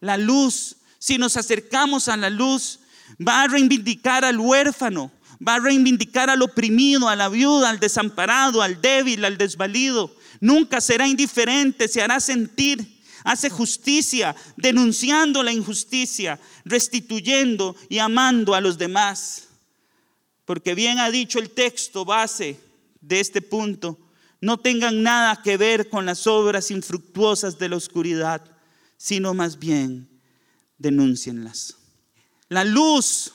La 0.01 0.17
luz, 0.17 0.77
si 0.99 1.17
nos 1.17 1.38
acercamos 1.38 2.10
a 2.10 2.17
la 2.17 2.30
luz, 2.30 2.80
va 3.25 3.43
a 3.43 3.47
reivindicar 3.47 4.25
al 4.25 4.39
huérfano, 4.39 5.12
va 5.45 5.56
a 5.56 5.60
reivindicar 5.60 6.30
al 6.30 6.41
oprimido, 6.41 7.08
a 7.08 7.15
la 7.15 7.30
viuda, 7.30 7.69
al 7.69 7.80
desamparado, 7.80 8.62
al 8.62 8.82
débil, 8.82 9.23
al 9.23 9.38
desvalido. 9.38 10.13
Nunca 10.39 10.82
será 10.82 11.08
indiferente, 11.08 11.88
se 11.88 12.02
hará 12.02 12.19
sentir, 12.19 13.02
hace 13.23 13.50
justicia, 13.50 14.36
denunciando 14.56 15.43
la 15.43 15.52
injusticia, 15.52 16.39
restituyendo 16.63 17.76
y 17.89 18.00
amando 18.00 18.56
a 18.56 18.62
los 18.62 18.78
demás. 18.78 19.47
Porque 20.45 20.76
bien 20.76 21.00
ha 21.00 21.12
dicho 21.12 21.39
el 21.39 21.50
texto 21.50 22.06
base 22.06 22.60
de 23.02 23.19
este 23.19 23.41
punto, 23.41 23.97
no 24.39 24.58
tengan 24.58 25.02
nada 25.04 25.41
que 25.41 25.58
ver 25.58 25.89
con 25.89 26.06
las 26.06 26.28
obras 26.28 26.71
infructuosas 26.71 27.58
de 27.58 27.69
la 27.69 27.76
oscuridad, 27.76 28.43
sino 28.95 29.34
más 29.34 29.60
bien 29.60 30.08
denúncienlas. 30.78 31.76
La 32.50 32.63
luz 32.63 33.34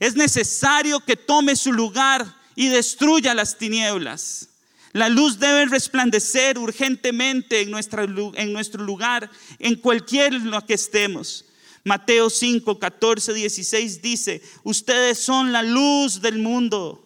es 0.00 0.16
necesario 0.16 1.00
que 1.00 1.16
tome 1.16 1.54
su 1.54 1.72
lugar 1.72 2.34
y 2.54 2.68
destruya 2.68 3.34
las 3.34 3.56
tinieblas. 3.56 4.47
La 4.92 5.08
luz 5.08 5.38
debe 5.38 5.66
resplandecer 5.66 6.58
urgentemente 6.58 7.60
en, 7.60 7.68
en 7.68 8.52
nuestro 8.52 8.82
lugar, 8.82 9.30
en 9.58 9.74
cualquier 9.76 10.32
lo 10.34 10.64
que 10.64 10.74
estemos. 10.74 11.44
Mateo 11.84 12.30
5, 12.30 12.78
14, 12.78 13.34
16 13.34 14.02
dice, 14.02 14.42
ustedes 14.62 15.18
son 15.18 15.52
la 15.52 15.62
luz 15.62 16.20
del 16.20 16.38
mundo. 16.38 17.04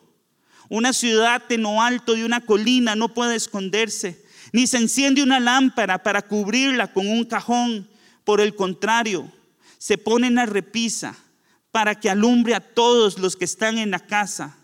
Una 0.68 0.92
ciudad 0.92 1.42
en 1.50 1.62
lo 1.62 1.82
alto 1.82 2.14
de 2.14 2.24
una 2.24 2.40
colina 2.40 2.94
no 2.94 3.12
puede 3.12 3.36
esconderse, 3.36 4.24
ni 4.52 4.66
se 4.66 4.78
enciende 4.78 5.22
una 5.22 5.40
lámpara 5.40 6.02
para 6.02 6.22
cubrirla 6.22 6.92
con 6.92 7.06
un 7.08 7.24
cajón. 7.24 7.88
Por 8.24 8.40
el 8.40 8.54
contrario, 8.54 9.30
se 9.78 9.98
pone 9.98 10.28
en 10.28 10.36
la 10.36 10.46
repisa 10.46 11.16
para 11.72 11.98
que 11.98 12.08
alumbre 12.08 12.54
a 12.54 12.60
todos 12.60 13.18
los 13.18 13.36
que 13.36 13.44
están 13.44 13.78
en 13.78 13.90
la 13.90 14.00
casa. 14.00 14.56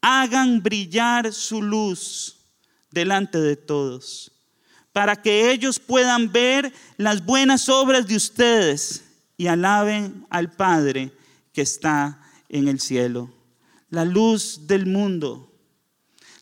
Hagan 0.00 0.62
brillar 0.62 1.32
su 1.32 1.62
luz 1.62 2.43
delante 2.94 3.38
de 3.38 3.56
todos, 3.56 4.32
para 4.92 5.16
que 5.20 5.50
ellos 5.50 5.78
puedan 5.78 6.32
ver 6.32 6.72
las 6.96 7.24
buenas 7.24 7.68
obras 7.68 8.06
de 8.06 8.16
ustedes 8.16 9.04
y 9.36 9.48
alaben 9.48 10.26
al 10.30 10.52
Padre 10.52 11.12
que 11.52 11.62
está 11.62 12.20
en 12.48 12.68
el 12.68 12.80
cielo. 12.80 13.30
La 13.90 14.04
luz 14.04 14.66
del 14.66 14.86
mundo. 14.86 15.50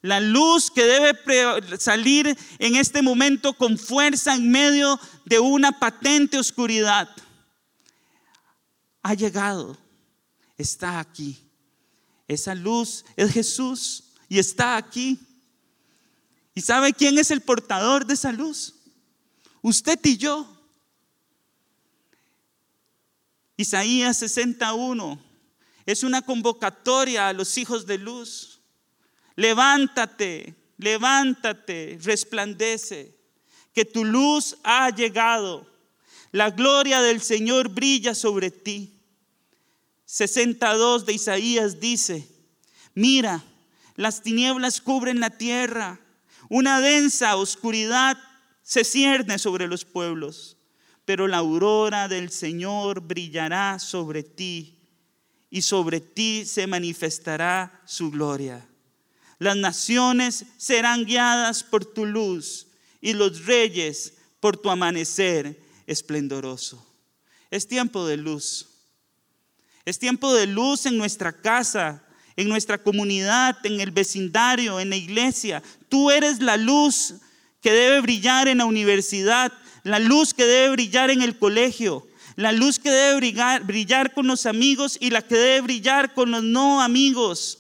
La 0.03 0.21
luz 0.21 0.71
que 0.71 0.85
debe 0.85 1.79
salir 1.79 2.37
en 2.59 2.77
este 2.77 3.03
momento 3.03 3.55
con 3.55 3.79
fuerza 3.79 4.35
en 4.35 4.51
medio 4.51 4.99
de 5.25 5.39
una 5.39 5.79
patente 5.79 6.39
oscuridad. 6.39 7.09
Ha 9.03 9.15
llegado 9.15 9.79
está 10.63 11.01
aquí. 11.01 11.39
Esa 12.27 12.55
luz 12.55 13.05
es 13.17 13.31
Jesús 13.33 14.05
y 14.29 14.39
está 14.39 14.77
aquí. 14.77 15.19
¿Y 16.55 16.61
sabe 16.61 16.93
quién 16.93 17.19
es 17.19 17.31
el 17.31 17.41
portador 17.41 18.07
de 18.07 18.15
esa 18.15 18.33
luz? 18.33 18.75
Usted 19.63 19.99
y 20.05 20.17
yo. 20.17 20.47
Isaías 23.57 24.19
61 24.19 25.19
es 25.87 26.03
una 26.03 26.23
convocatoria 26.23 27.29
a 27.29 27.33
los 27.33 27.57
hijos 27.59 27.87
de 27.87 27.99
luz. 27.99 28.61
Levántate, 29.37 30.55
levántate, 30.79 31.99
resplandece, 32.03 33.17
que 33.73 33.85
tu 33.85 34.05
luz 34.05 34.57
ha 34.63 34.91
llegado. 34.91 35.67
La 36.33 36.51
gloria 36.51 37.01
del 37.01 37.21
Señor 37.21 37.69
brilla 37.69 38.15
sobre 38.15 38.51
ti. 38.51 38.99
62 40.05 41.07
de 41.07 41.13
Isaías 41.15 41.81
dice, 41.81 42.29
mira, 42.95 43.43
las 43.97 44.23
tinieblas 44.23 44.81
cubren 44.81 45.21
la 45.21 45.31
tierra, 45.31 46.01
una 46.53 46.83
densa 46.83 47.37
oscuridad 47.37 48.19
se 48.63 48.85
cierne 48.85 49.39
sobre 49.39 49.67
los 49.67 49.87
pueblos, 49.87 50.59
pero 51.07 51.27
la 51.27 51.39
aurora 51.39 52.09
del 52.09 52.29
Señor 52.31 53.01
brillará 53.01 53.79
sobre 53.79 54.23
ti 54.23 54.79
y 55.49 55.63
sobre 55.63 56.01
ti 56.01 56.45
se 56.45 56.67
manifestará 56.67 57.81
su 57.87 58.11
gloria. 58.11 58.69
Las 59.39 59.57
naciones 59.57 60.45
serán 60.59 61.07
guiadas 61.07 61.65
por 61.65 61.87
tu 61.87 62.05
luz 62.05 62.67
y 63.01 63.15
los 63.15 63.47
reyes 63.47 64.13
por 64.39 64.59
tu 64.59 64.69
amanecer 64.69 65.59
esplendoroso. 65.87 66.87
Es 67.51 67.67
tiempo 67.67 68.07
de 68.07 68.19
luz. 68.19 68.69
Es 69.87 69.99
tiempo 69.99 70.35
de 70.35 70.47
luz 70.49 70.85
en 70.85 70.99
nuestra 70.99 71.33
casa, 71.33 72.05
en 72.37 72.49
nuestra 72.49 72.79
comunidad, 72.79 73.59
en 73.65 73.81
el 73.81 73.91
vecindario, 73.91 74.81
en 74.81 74.91
la 74.91 74.97
iglesia. 74.97 75.63
Tú 75.89 76.11
eres 76.11 76.41
la 76.41 76.57
luz 76.57 77.15
que 77.61 77.73
debe 77.73 78.01
brillar 78.01 78.49
en 78.49 78.59
la 78.59 78.65
universidad, 78.65 79.53
la 79.85 79.99
luz 79.99 80.35
que 80.35 80.45
debe 80.45 80.73
brillar 80.73 81.11
en 81.11 81.23
el 81.23 81.39
colegio, 81.39 82.07
la 82.37 82.53
luz 82.53 82.79
que 82.79 82.91
debe 82.91 83.61
brillar, 83.65 84.15
con 84.15 84.27
los 84.27 84.47
amigos 84.47 84.97
y 85.01 85.11
la 85.11 85.23
que 85.23 85.37
debe 85.37 85.61
brillar 85.63 86.15
con 86.15 86.31
los 86.31 86.43
no 86.43 86.81
amigos. 86.81 87.59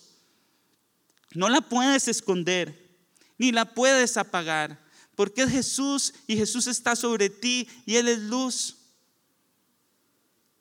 No 1.34 1.48
la 1.48 1.60
puedes 1.60 2.08
esconder, 2.08 2.96
ni 3.38 3.52
la 3.52 3.64
puedes 3.64 4.16
apagar, 4.16 4.78
porque 5.14 5.42
es 5.42 5.50
Jesús 5.50 6.14
y 6.26 6.36
Jesús 6.36 6.66
está 6.66 6.96
sobre 6.96 7.30
ti 7.30 7.68
y 7.86 7.96
Él 7.96 8.08
es 8.08 8.18
luz. 8.18 8.76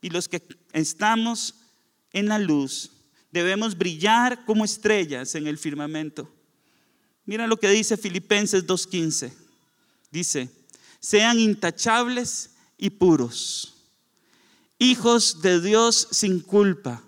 Y 0.02 0.10
los 0.10 0.28
que 0.28 0.42
estamos 0.74 1.56
en 2.12 2.28
la 2.28 2.40
luz, 2.40 2.92
debemos 3.32 3.78
brillar 3.78 4.46
como 4.46 4.66
estrellas 4.66 5.36
en 5.36 5.48
el 5.48 5.58
firmamento. 5.58 6.30
Mira 7.26 7.48
lo 7.48 7.58
que 7.58 7.70
dice 7.70 7.98
Filipenses 7.98 8.66
2.15. 8.66 9.32
Dice, 10.12 10.50
sean 11.00 11.40
intachables 11.40 12.52
y 12.78 12.90
puros, 12.90 13.74
hijos 14.78 15.42
de 15.42 15.62
Dios 15.62 16.08
sin 16.12 16.40
culpa, 16.40 17.02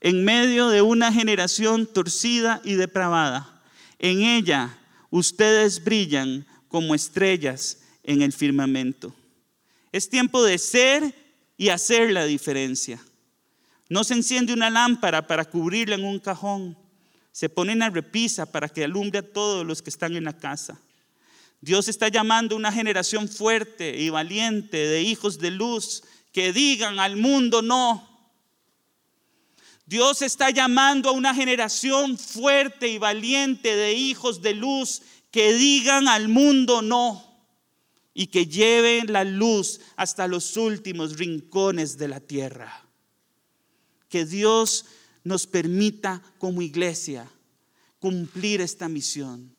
en 0.00 0.24
medio 0.24 0.68
de 0.68 0.82
una 0.82 1.12
generación 1.12 1.86
torcida 1.86 2.60
y 2.64 2.74
depravada. 2.74 3.62
En 3.98 4.20
ella 4.20 4.78
ustedes 5.10 5.82
brillan 5.82 6.46
como 6.68 6.94
estrellas 6.94 7.78
en 8.02 8.22
el 8.22 8.32
firmamento. 8.32 9.14
Es 9.92 10.08
tiempo 10.08 10.42
de 10.42 10.58
ser 10.58 11.14
y 11.56 11.70
hacer 11.70 12.12
la 12.12 12.24
diferencia. 12.26 13.00
No 13.88 14.04
se 14.04 14.14
enciende 14.14 14.52
una 14.52 14.70
lámpara 14.70 15.26
para 15.26 15.44
cubrirla 15.44 15.94
en 15.96 16.04
un 16.04 16.18
cajón. 16.18 16.76
Se 17.32 17.48
pone 17.48 17.72
en 17.72 17.92
repisa 17.92 18.46
para 18.46 18.68
que 18.68 18.84
alumbre 18.84 19.18
a 19.18 19.32
todos 19.32 19.66
los 19.66 19.82
que 19.82 19.90
están 19.90 20.16
en 20.16 20.24
la 20.24 20.36
casa. 20.36 20.80
Dios 21.60 21.88
está 21.88 22.08
llamando 22.08 22.54
a 22.54 22.58
una 22.58 22.72
generación 22.72 23.28
fuerte 23.28 23.98
y 23.98 24.10
valiente 24.10 24.76
de 24.76 25.02
hijos 25.02 25.38
de 25.38 25.50
luz 25.50 26.04
que 26.32 26.52
digan 26.52 27.00
al 27.00 27.16
mundo 27.16 27.62
no. 27.62 28.08
Dios 29.86 30.22
está 30.22 30.50
llamando 30.50 31.10
a 31.10 31.12
una 31.12 31.34
generación 31.34 32.18
fuerte 32.18 32.88
y 32.88 32.98
valiente 32.98 33.76
de 33.76 33.92
hijos 33.92 34.40
de 34.42 34.54
luz 34.54 35.02
que 35.30 35.52
digan 35.52 36.08
al 36.08 36.28
mundo 36.28 36.80
no 36.80 37.34
y 38.14 38.28
que 38.28 38.46
lleven 38.46 39.12
la 39.12 39.24
luz 39.24 39.80
hasta 39.96 40.28
los 40.28 40.56
últimos 40.56 41.16
rincones 41.16 41.98
de 41.98 42.08
la 42.08 42.20
tierra. 42.20 42.83
Que 44.08 44.24
Dios 44.24 44.86
nos 45.24 45.46
permita 45.46 46.22
como 46.38 46.62
iglesia 46.62 47.28
cumplir 47.98 48.60
esta 48.60 48.88
misión, 48.88 49.56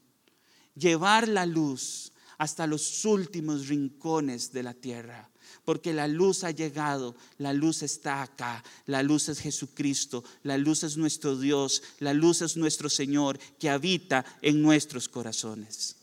llevar 0.76 1.28
la 1.28 1.46
luz 1.46 2.12
hasta 2.38 2.68
los 2.68 3.04
últimos 3.06 3.68
rincones 3.68 4.52
de 4.52 4.64
la 4.64 4.74
tierra. 4.74 5.30
Porque 5.64 5.94
la 5.94 6.08
luz 6.08 6.44
ha 6.44 6.52
llegado, 6.52 7.16
la 7.40 7.54
luz 7.54 7.82
está 7.82 8.22
acá, 8.22 8.64
la 8.86 9.02
luz 9.02 9.30
es 9.30 9.40
Jesucristo, 9.40 10.24
la 10.44 10.60
luz 10.60 10.84
es 10.84 10.96
nuestro 10.96 11.38
Dios, 11.38 11.82
la 12.00 12.14
luz 12.14 12.44
es 12.44 12.56
nuestro 12.56 12.88
Señor 12.88 13.40
que 13.58 13.70
habita 13.70 14.24
en 14.44 14.62
nuestros 14.62 15.10
corazones. 15.10 15.96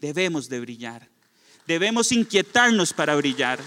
Debemos 0.00 0.48
de 0.48 0.58
brillar. 0.58 1.08
Debemos 1.68 2.10
inquietarnos 2.10 2.92
para 2.92 3.14
brillar. 3.14 3.60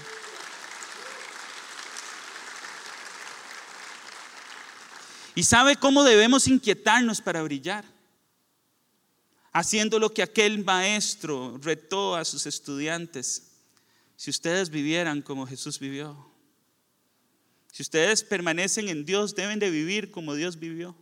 ¿Y 5.34 5.42
sabe 5.42 5.76
cómo 5.76 6.04
debemos 6.04 6.46
inquietarnos 6.46 7.20
para 7.20 7.42
brillar? 7.42 7.84
Haciendo 9.52 9.98
lo 9.98 10.12
que 10.12 10.22
aquel 10.22 10.64
maestro 10.64 11.58
retó 11.62 12.16
a 12.16 12.24
sus 12.24 12.46
estudiantes. 12.46 13.50
Si 14.16 14.30
ustedes 14.30 14.70
vivieran 14.70 15.22
como 15.22 15.46
Jesús 15.46 15.78
vivió, 15.78 16.32
si 17.72 17.82
ustedes 17.82 18.22
permanecen 18.22 18.88
en 18.88 19.04
Dios, 19.04 19.34
deben 19.34 19.58
de 19.58 19.70
vivir 19.70 20.12
como 20.12 20.34
Dios 20.34 20.60
vivió. 20.60 20.94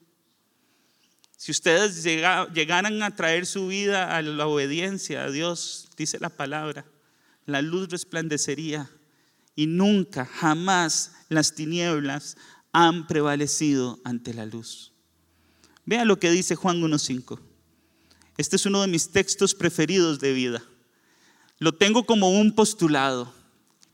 Si 1.36 1.50
ustedes 1.50 2.02
llegaran 2.02 3.02
a 3.02 3.14
traer 3.14 3.44
su 3.44 3.66
vida 3.66 4.16
a 4.16 4.22
la 4.22 4.46
obediencia 4.46 5.24
a 5.24 5.30
Dios, 5.30 5.88
dice 5.98 6.18
la 6.18 6.30
palabra, 6.30 6.86
la 7.44 7.60
luz 7.60 7.90
resplandecería 7.90 8.88
y 9.54 9.66
nunca, 9.66 10.24
jamás 10.24 11.12
las 11.28 11.54
tinieblas 11.54 12.36
han 12.72 13.06
prevalecido 13.06 14.00
ante 14.04 14.34
la 14.34 14.46
luz. 14.46 14.92
Vean 15.84 16.08
lo 16.08 16.18
que 16.18 16.30
dice 16.30 16.56
Juan 16.56 16.80
1.5. 16.80 17.38
Este 18.38 18.56
es 18.56 18.66
uno 18.66 18.80
de 18.80 18.88
mis 18.88 19.10
textos 19.10 19.54
preferidos 19.54 20.18
de 20.20 20.32
vida. 20.32 20.62
Lo 21.58 21.72
tengo 21.72 22.04
como 22.04 22.30
un 22.30 22.54
postulado 22.54 23.32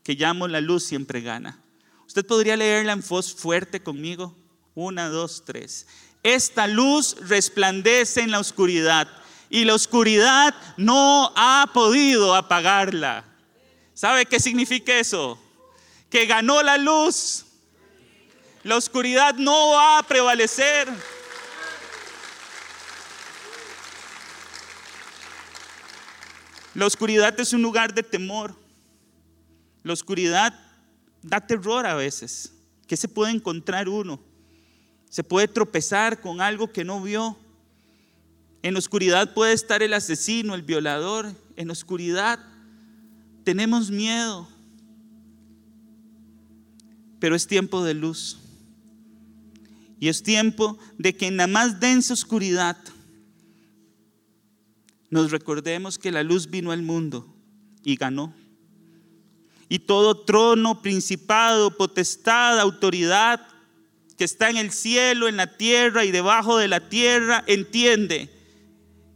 que 0.03 0.15
llamo 0.15 0.47
la 0.47 0.61
luz 0.61 0.83
siempre 0.83 1.21
gana. 1.21 1.61
Usted 2.07 2.25
podría 2.25 2.57
leerla 2.57 2.93
en 2.93 3.03
voz 3.07 3.33
fuerte 3.33 3.81
conmigo. 3.83 4.35
Una, 4.73 5.09
dos, 5.09 5.43
tres. 5.45 5.85
Esta 6.23 6.67
luz 6.67 7.15
resplandece 7.27 8.21
en 8.21 8.31
la 8.31 8.39
oscuridad 8.39 9.07
y 9.49 9.65
la 9.65 9.75
oscuridad 9.75 10.55
no 10.77 11.31
ha 11.35 11.69
podido 11.73 12.35
apagarla. 12.35 13.25
¿Sabe 13.93 14.25
qué 14.25 14.39
significa 14.39 14.97
eso? 14.97 15.39
Que 16.09 16.25
ganó 16.25 16.63
la 16.63 16.77
luz. 16.77 17.45
La 18.69 18.77
oscuridad 18.77 19.33
no 19.33 19.71
va 19.71 19.97
a 19.97 20.03
prevalecer. 20.03 20.87
La 26.75 26.85
oscuridad 26.85 27.39
es 27.39 27.51
un 27.51 27.63
lugar 27.63 27.95
de 27.95 28.03
temor. 28.03 28.55
La 29.81 29.93
oscuridad 29.93 30.53
da 31.23 31.41
terror 31.41 31.87
a 31.87 31.95
veces. 31.95 32.53
¿Qué 32.85 32.95
se 32.95 33.07
puede 33.07 33.31
encontrar 33.31 33.89
uno? 33.89 34.19
Se 35.09 35.23
puede 35.23 35.47
tropezar 35.47 36.21
con 36.21 36.39
algo 36.39 36.71
que 36.71 36.85
no 36.85 37.01
vio. 37.01 37.39
En 38.61 38.77
oscuridad 38.77 39.33
puede 39.33 39.53
estar 39.53 39.81
el 39.81 39.95
asesino, 39.95 40.53
el 40.53 40.61
violador. 40.61 41.33
En 41.55 41.71
oscuridad 41.71 42.37
tenemos 43.43 43.89
miedo. 43.89 44.47
Pero 47.19 47.35
es 47.35 47.47
tiempo 47.47 47.83
de 47.83 47.95
luz. 47.95 48.37
Y 49.99 50.07
es 50.07 50.23
tiempo 50.23 50.77
de 50.97 51.15
que 51.15 51.27
en 51.27 51.37
la 51.37 51.47
más 51.47 51.79
densa 51.79 52.13
oscuridad 52.13 52.77
nos 55.09 55.31
recordemos 55.31 55.97
que 55.97 56.11
la 56.11 56.23
luz 56.23 56.49
vino 56.49 56.71
al 56.71 56.83
mundo 56.83 57.27
y 57.83 57.95
ganó. 57.95 58.33
Y 59.67 59.79
todo 59.79 60.23
trono, 60.23 60.81
principado, 60.81 61.75
potestad, 61.75 62.59
autoridad 62.59 63.45
que 64.17 64.23
está 64.23 64.49
en 64.49 64.57
el 64.57 64.71
cielo, 64.71 65.27
en 65.27 65.37
la 65.37 65.57
tierra 65.57 66.05
y 66.05 66.11
debajo 66.11 66.57
de 66.57 66.67
la 66.67 66.89
tierra, 66.89 67.43
entiende 67.47 68.29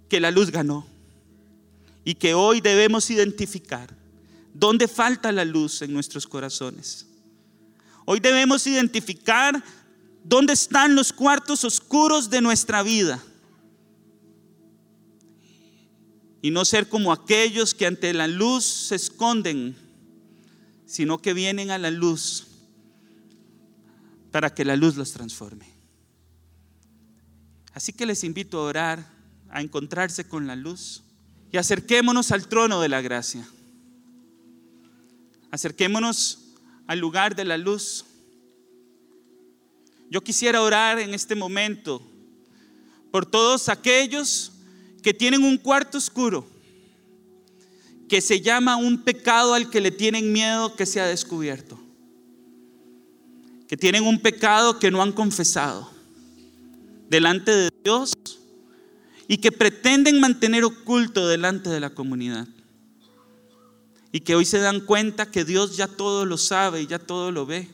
que 0.10 0.20
la 0.20 0.32
luz 0.32 0.52
ganó. 0.52 0.88
Y 2.06 2.16
que 2.16 2.34
hoy 2.34 2.62
debemos 2.62 3.10
identificar 3.10 3.96
dónde 4.54 4.88
falta 4.88 5.32
la 5.32 5.46
luz 5.46 5.82
en 5.82 5.94
nuestros 5.94 6.28
corazones. 6.28 7.08
Hoy 8.06 8.20
debemos 8.20 8.68
identificar 8.68 9.64
dónde 10.24 10.54
están 10.54 10.96
los 10.96 11.14
cuartos 11.14 11.64
oscuros 11.64 12.30
de 12.30 12.42
nuestra 12.42 12.84
vida 12.84 13.22
y 16.42 16.52
no 16.52 16.66
ser 16.66 16.90
como 16.90 17.12
aquellos 17.12 17.74
que 17.74 17.86
ante 17.86 18.14
la 18.14 18.28
luz 18.28 18.66
se 18.66 18.96
esconden, 18.96 19.76
sino 20.86 21.22
que 21.22 21.34
vienen 21.34 21.72
a 21.72 21.78
la 21.78 21.90
luz 21.90 22.48
para 24.32 24.54
que 24.54 24.66
la 24.66 24.76
luz 24.76 24.96
los 24.98 25.14
transforme. 25.14 25.66
Así 27.74 27.94
que 27.94 28.06
les 28.06 28.24
invito 28.24 28.60
a 28.60 28.64
orar, 28.64 29.08
a 29.50 29.62
encontrarse 29.62 30.28
con 30.28 30.48
la 30.48 30.56
luz 30.56 31.04
y 31.52 31.58
acerquémonos 31.58 32.32
al 32.32 32.48
trono 32.48 32.82
de 32.82 32.90
la 32.90 33.02
gracia. 33.02 33.48
Acerquémonos 35.52 36.40
al 36.88 37.00
lugar 37.00 37.36
de 37.36 37.46
la 37.46 37.58
luz. 37.58 38.06
Yo 40.14 40.22
quisiera 40.22 40.62
orar 40.62 41.00
en 41.00 41.16
este 41.16 41.34
momento 41.34 42.00
por 43.10 43.26
todos 43.26 43.68
aquellos 43.68 44.52
que 45.02 45.12
tienen 45.12 45.44
un 45.44 45.58
cuarto 45.58 45.98
oscuro, 45.98 46.46
que 48.08 48.22
se 48.22 48.40
llama 48.40 48.76
un 48.76 49.02
pecado 49.02 49.56
al 49.56 49.72
que 49.72 49.82
le 49.82 49.90
tienen 49.90 50.32
miedo 50.32 50.76
que 50.76 50.86
sea 50.86 51.08
descubierto, 51.08 51.80
que 53.68 53.76
tienen 53.76 54.04
un 54.04 54.20
pecado 54.20 54.78
que 54.78 54.92
no 54.92 55.02
han 55.02 55.14
confesado 55.14 55.90
delante 57.10 57.50
de 57.50 57.70
Dios 57.84 58.14
y 59.28 59.38
que 59.38 59.52
pretenden 59.52 60.20
mantener 60.20 60.64
oculto 60.64 61.28
delante 61.28 61.72
de 61.72 61.80
la 61.80 61.90
comunidad. 61.90 62.48
Y 64.12 64.20
que 64.20 64.36
hoy 64.36 64.46
se 64.46 64.60
dan 64.60 64.82
cuenta 64.82 65.32
que 65.32 65.44
Dios 65.44 65.76
ya 65.76 65.88
todo 65.88 66.24
lo 66.28 66.38
sabe 66.38 66.84
y 66.84 66.86
ya 66.86 67.00
todo 67.00 67.32
lo 67.32 67.48
ve. 67.48 67.68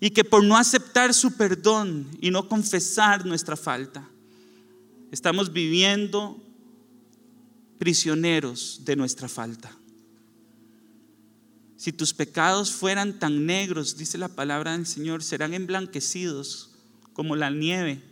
Y 0.00 0.10
que 0.10 0.24
por 0.24 0.44
no 0.44 0.56
aceptar 0.56 1.12
su 1.12 1.36
perdón 1.36 2.06
y 2.20 2.30
no 2.30 2.48
confesar 2.48 3.26
nuestra 3.26 3.56
falta, 3.56 4.08
Estamos 5.10 5.52
viviendo 5.52 6.42
prisioneros 7.78 8.82
de 8.84 8.96
nuestra 8.96 9.28
falta. 9.28 9.74
Si 11.76 11.92
tus 11.92 12.12
pecados 12.12 12.72
fueran 12.72 13.18
tan 13.18 13.46
negros, 13.46 13.96
dice 13.96 14.18
la 14.18 14.28
palabra 14.28 14.72
del 14.72 14.86
Señor, 14.86 15.22
serán 15.22 15.54
emblanquecidos 15.54 16.70
como 17.14 17.36
la 17.36 17.50
nieve, 17.50 18.02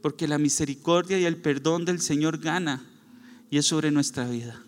porque 0.00 0.26
la 0.26 0.38
misericordia 0.38 1.20
y 1.20 1.24
el 1.24 1.36
perdón 1.36 1.84
del 1.84 2.00
Señor 2.00 2.38
gana 2.38 2.84
y 3.50 3.58
es 3.58 3.66
sobre 3.66 3.90
nuestra 3.90 4.26
vida. 4.28 4.60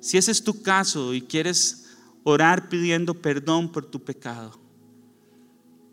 Si 0.00 0.16
ese 0.16 0.30
es 0.30 0.42
tu 0.42 0.62
caso 0.62 1.12
y 1.12 1.20
quieres 1.20 1.79
orar 2.24 2.68
pidiendo 2.68 3.14
perdón 3.14 3.70
por 3.70 3.84
tu 3.84 4.02
pecado, 4.02 4.58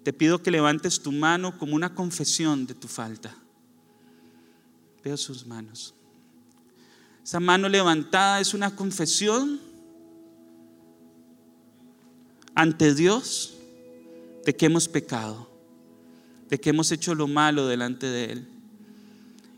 te 0.03 0.13
pido 0.13 0.41
que 0.41 0.51
levantes 0.51 1.01
tu 1.01 1.11
mano 1.11 1.57
como 1.57 1.75
una 1.75 1.93
confesión 1.93 2.65
de 2.65 2.73
tu 2.73 2.87
falta 2.87 3.35
sus 5.15 5.45
manos. 5.45 5.93
Esa 7.23 7.39
mano 7.39 7.69
levantada 7.69 8.41
es 8.41 8.53
una 8.53 8.75
confesión 8.75 9.61
ante 12.55 12.93
Dios 12.93 13.53
de 14.45 14.55
que 14.55 14.65
hemos 14.65 14.87
pecado, 14.87 15.49
de 16.49 16.59
que 16.59 16.71
hemos 16.71 16.91
hecho 16.91 17.15
lo 17.15 17.27
malo 17.27 17.67
delante 17.67 18.07
de 18.07 18.31
Él. 18.31 18.47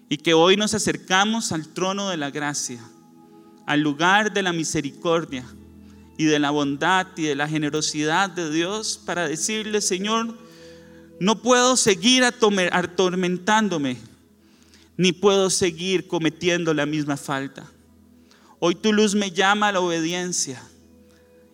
Y 0.09 0.17
que 0.17 0.33
hoy 0.33 0.57
nos 0.57 0.73
acercamos 0.73 1.51
al 1.51 1.67
trono 1.69 2.09
de 2.09 2.17
la 2.17 2.31
gracia, 2.31 2.81
al 3.65 3.81
lugar 3.81 4.33
de 4.33 4.41
la 4.41 4.51
misericordia 4.51 5.45
y 6.19 6.25
de 6.25 6.37
la 6.37 6.51
bondad 6.51 7.07
y 7.15 7.23
de 7.23 7.35
la 7.35 7.47
generosidad 7.47 8.29
de 8.29 8.51
Dios 8.51 8.99
para 9.05 9.25
decirle, 9.25 9.79
Señor, 9.79 10.37
no 11.17 11.41
puedo 11.41 11.77
seguir 11.77 12.25
atormentándome 12.25 13.95
ni 14.97 15.13
puedo 15.13 15.49
seguir 15.49 16.09
cometiendo 16.09 16.73
la 16.73 16.85
misma 16.85 17.15
falta. 17.15 17.71
Hoy 18.59 18.75
tu 18.75 18.91
luz 18.91 19.15
me 19.15 19.31
llama 19.31 19.69
a 19.69 19.71
la 19.71 19.79
obediencia 19.79 20.61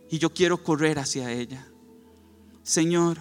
y 0.10 0.18
yo 0.18 0.32
quiero 0.32 0.58
correr 0.64 0.98
hacia 0.98 1.32
ella. 1.32 1.64
Señor, 2.64 3.20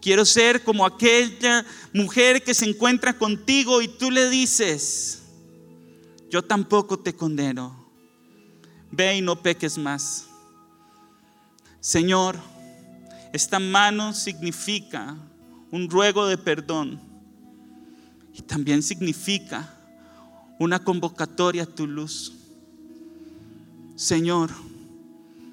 quiero 0.00 0.24
ser 0.24 0.62
como 0.62 0.86
aquella 0.86 1.66
mujer 1.92 2.44
que 2.44 2.54
se 2.54 2.66
encuentra 2.66 3.18
contigo 3.18 3.82
y 3.82 3.88
tú 3.88 4.12
le 4.12 4.30
dices, 4.30 5.22
yo 6.30 6.40
tampoco 6.40 7.00
te 7.00 7.16
condeno, 7.16 7.90
ve 8.92 9.16
y 9.16 9.22
no 9.22 9.42
peques 9.42 9.76
más. 9.76 10.25
Señor, 11.86 12.34
esta 13.32 13.60
mano 13.60 14.12
significa 14.12 15.16
un 15.70 15.88
ruego 15.88 16.26
de 16.26 16.36
perdón 16.36 17.00
y 18.34 18.42
también 18.42 18.82
significa 18.82 19.72
una 20.58 20.82
convocatoria 20.82 21.62
a 21.62 21.66
tu 21.66 21.86
luz. 21.86 22.32
Señor, 23.94 24.50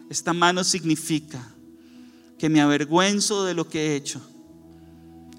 esta 0.09 0.33
mano 0.33 0.63
significa 0.63 1.39
que 2.39 2.49
me 2.49 2.61
avergüenzo 2.61 3.43
de 3.43 3.53
lo 3.53 3.69
que 3.69 3.91
he 3.91 3.95
hecho 3.95 4.19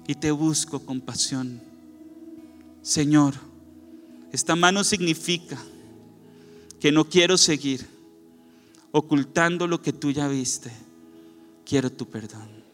y 0.07 0.15
te 0.15 0.31
busco 0.31 0.79
con 0.79 1.01
pasión. 1.01 1.59
Señor, 2.81 3.33
esta 4.31 4.55
mano 4.55 4.81
significa 4.85 5.61
que 6.79 6.93
no 6.93 7.03
quiero 7.03 7.37
seguir 7.37 7.85
ocultando 8.93 9.67
lo 9.67 9.81
que 9.81 9.91
tú 9.91 10.11
ya 10.11 10.29
viste. 10.29 10.84
Quiero 11.65 11.91
tu 11.91 12.05
perdón. 12.07 12.65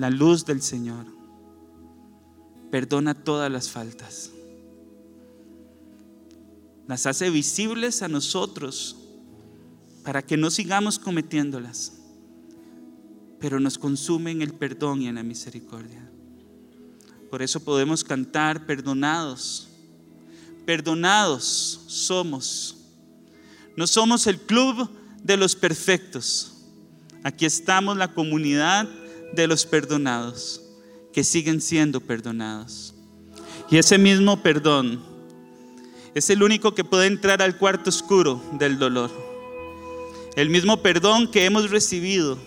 la 0.00 0.08
luz 0.08 0.46
del 0.46 0.62
Señor 0.62 1.04
perdona 2.70 3.12
todas 3.12 3.52
las 3.52 3.70
faltas. 3.70 4.30
Las 6.88 7.04
hace 7.04 7.28
visibles 7.28 8.00
a 8.00 8.08
nosotros 8.08 8.96
para 10.02 10.22
que 10.22 10.38
no 10.38 10.50
sigamos 10.50 10.98
cometiéndolas, 10.98 11.98
pero 13.38 13.60
nos 13.60 13.76
consume 13.76 14.30
en 14.30 14.40
el 14.40 14.54
perdón 14.54 15.02
y 15.02 15.08
en 15.08 15.16
la 15.16 15.22
misericordia. 15.22 16.10
Por 17.30 17.42
eso 17.42 17.60
podemos 17.60 18.02
cantar 18.02 18.64
perdonados. 18.64 19.68
Perdonados 20.64 21.84
somos. 21.88 22.79
No 23.76 23.86
somos 23.86 24.26
el 24.26 24.38
club 24.38 24.88
de 25.22 25.36
los 25.36 25.54
perfectos. 25.54 26.54
Aquí 27.22 27.44
estamos 27.44 27.96
la 27.96 28.12
comunidad 28.12 28.88
de 29.32 29.46
los 29.46 29.66
perdonados, 29.66 30.62
que 31.12 31.24
siguen 31.24 31.60
siendo 31.60 32.00
perdonados. 32.00 32.94
Y 33.70 33.76
ese 33.76 33.98
mismo 33.98 34.42
perdón 34.42 35.02
es 36.14 36.28
el 36.30 36.42
único 36.42 36.74
que 36.74 36.84
puede 36.84 37.06
entrar 37.06 37.40
al 37.42 37.56
cuarto 37.56 37.90
oscuro 37.90 38.42
del 38.52 38.78
dolor. 38.78 39.10
El 40.34 40.48
mismo 40.48 40.82
perdón 40.82 41.30
que 41.30 41.44
hemos 41.44 41.70
recibido, 41.70 42.38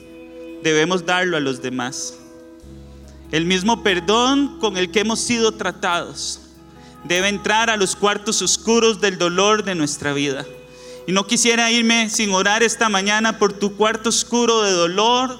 debemos 0.63 1.05
darlo 1.05 1.37
a 1.37 1.41
los 1.41 1.61
demás. 1.61 2.17
El 3.31 3.45
mismo 3.45 3.83
perdón 3.83 4.59
con 4.59 4.77
el 4.77 4.91
que 4.91 5.01
hemos 5.01 5.19
sido 5.19 5.53
tratados 5.53 6.41
debe 7.03 7.27
entrar 7.27 7.69
a 7.69 7.77
los 7.77 7.95
cuartos 7.95 8.41
oscuros 8.41 9.01
del 9.01 9.17
dolor 9.17 9.63
de 9.63 9.75
nuestra 9.75 10.13
vida. 10.13 10.45
Y 11.05 11.11
no 11.11 11.27
quisiera 11.27 11.69
irme 11.71 12.09
sin 12.09 12.31
orar 12.31 12.63
esta 12.63 12.87
mañana 12.87 13.37
por 13.37 13.53
tu 13.53 13.75
cuarto 13.75 14.09
oscuro 14.09 14.63
de 14.63 14.71
dolor, 14.71 15.37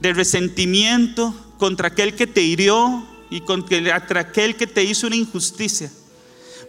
de 0.00 0.12
resentimiento 0.12 1.34
contra 1.58 1.88
aquel 1.88 2.14
que 2.14 2.26
te 2.26 2.42
hirió 2.42 3.06
y 3.30 3.40
contra 3.40 4.20
aquel 4.20 4.56
que 4.56 4.66
te 4.66 4.84
hizo 4.84 5.06
una 5.06 5.16
injusticia. 5.16 5.90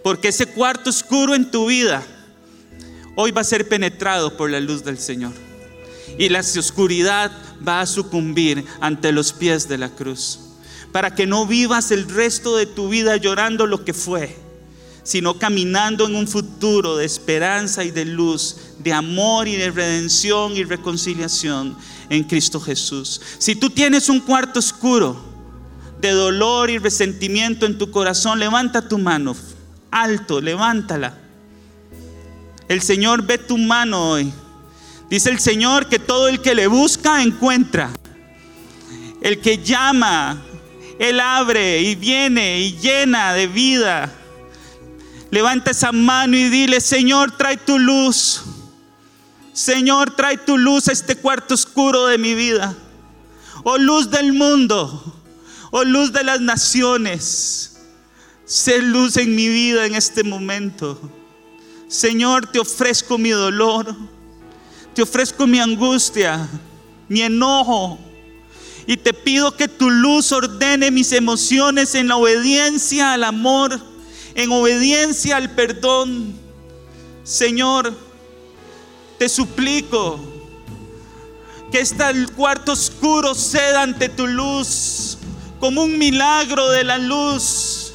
Porque 0.02 0.30
ese 0.30 0.46
cuarto 0.46 0.90
oscuro 0.90 1.36
en 1.36 1.52
tu 1.52 1.68
vida 1.68 2.04
hoy 3.16 3.32
va 3.32 3.42
a 3.42 3.46
ser 3.46 3.68
penetrado 3.68 4.38
por 4.38 4.50
la 4.50 4.62
luz 4.62 4.84
del 4.84 4.98
Señor. 4.98 5.34
Y 6.18 6.30
la 6.30 6.40
oscuridad 6.40 7.32
va 7.68 7.82
a 7.82 7.86
sucumbir 7.86 8.64
ante 8.80 9.12
los 9.12 9.34
pies 9.34 9.68
de 9.68 9.78
la 9.78 9.90
cruz. 9.90 10.40
Para 10.94 11.16
que 11.16 11.26
no 11.26 11.48
vivas 11.48 11.92
el 11.92 12.08
resto 12.08 12.56
de 12.56 12.66
tu 12.66 12.88
vida 12.88 13.18
llorando 13.18 13.66
lo 13.66 13.84
que 13.84 13.94
fue 13.94 14.38
sino 15.04 15.38
caminando 15.38 16.08
en 16.08 16.16
un 16.16 16.28
futuro 16.28 16.96
de 16.96 17.06
esperanza 17.06 17.84
y 17.84 17.92
de 17.92 18.06
luz, 18.06 18.56
de 18.80 18.94
amor 18.94 19.48
y 19.48 19.56
de 19.58 19.70
redención 19.70 20.56
y 20.56 20.64
reconciliación 20.64 21.78
en 22.10 22.24
Cristo 22.24 22.60
Jesús. 22.60 23.22
Si 23.38 23.56
tú 23.56 23.70
tienes 23.70 24.08
un 24.08 24.22
cuarto 24.22 24.60
oscuro 24.60 25.22
de 26.00 26.12
dolor 26.12 26.70
y 26.70 26.78
resentimiento 26.78 27.66
en 27.66 27.78
tu 27.78 27.92
corazón, 27.92 28.40
levanta 28.40 28.88
tu 28.88 28.98
mano, 28.98 29.36
alto, 29.92 30.40
levántala. 30.40 31.18
El 32.70 32.82
Señor 32.82 33.24
ve 33.24 33.38
tu 33.38 33.58
mano 33.58 34.12
hoy. 34.12 34.32
Dice 35.10 35.30
el 35.30 35.40
Señor 35.40 35.90
que 35.90 36.00
todo 36.00 36.30
el 36.30 36.42
que 36.42 36.56
le 36.56 36.68
busca 36.68 37.22
encuentra. 37.22 37.92
El 39.22 39.40
que 39.40 39.58
llama, 39.58 40.42
Él 40.98 41.20
abre 41.20 41.82
y 41.82 41.96
viene 41.96 42.60
y 42.62 42.78
llena 42.78 43.34
de 43.34 43.48
vida 43.48 44.23
Levanta 45.34 45.72
esa 45.72 45.92
mano 45.92 46.38
y 46.38 46.48
dile, 46.48 46.80
Señor, 46.80 47.32
trae 47.36 47.58
tu 47.58 47.80
luz. 47.80 48.44
Señor, 49.52 50.12
trae 50.12 50.38
tu 50.38 50.60
luz 50.60 50.88
a 50.90 50.92
este 50.92 51.16
cuarto 51.16 51.56
oscuro 51.56 52.06
de 52.06 52.20
mi 52.20 52.36
vida. 52.36 52.76
Oh 53.64 53.80
luz 53.80 54.12
del 54.12 54.32
mundo, 54.34 55.04
oh 55.72 55.84
luz 55.86 56.14
de 56.14 56.24
las 56.24 56.40
naciones. 56.40 57.78
Sé 58.46 58.80
luz 58.84 59.18
en 59.18 59.36
mi 59.36 59.48
vida 59.48 59.88
en 59.88 59.96
este 59.96 60.24
momento. 60.24 61.02
Señor, 61.88 62.46
te 62.46 62.60
ofrezco 62.60 63.18
mi 63.18 63.32
dolor, 63.32 63.96
te 64.94 65.02
ofrezco 65.02 65.48
mi 65.48 65.60
angustia, 65.60 66.48
mi 67.10 67.24
enojo. 67.24 67.98
Y 68.86 68.98
te 68.98 69.16
pido 69.16 69.58
que 69.58 69.68
tu 69.68 69.90
luz 69.90 70.32
ordene 70.32 70.92
mis 70.92 71.12
emociones 71.12 71.96
en 71.96 72.10
la 72.10 72.18
obediencia 72.18 73.14
al 73.14 73.24
amor 73.24 73.93
en 74.36 74.52
obediencia 74.52 75.38
al 75.38 75.52
perdón. 75.52 76.34
Señor, 77.24 77.94
te 79.18 79.30
suplico 79.30 80.20
que 81.72 81.80
este 81.80 82.04
cuarto 82.36 82.74
oscuro 82.74 83.34
ceda 83.34 83.84
ante 83.84 84.10
tu 84.10 84.28
luz 84.28 85.18
como 85.60 85.84
un 85.84 85.98
milagro 85.98 86.70
de 86.72 86.84
la 86.84 86.98
luz, 86.98 87.94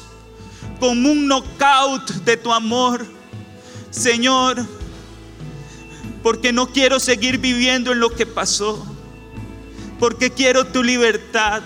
como 0.79 1.11
un 1.11 1.27
knockout 1.27 2.09
de 2.25 2.35
tu 2.35 2.51
amor. 2.51 3.05
Señor, 3.91 4.65
porque 6.23 6.51
no 6.51 6.71
quiero 6.71 6.99
seguir 6.99 7.37
viviendo 7.37 7.91
en 7.91 7.99
lo 7.99 8.09
que 8.09 8.25
pasó, 8.25 8.83
porque 9.99 10.31
quiero 10.31 10.65
tu 10.65 10.81
libertad. 10.81 11.61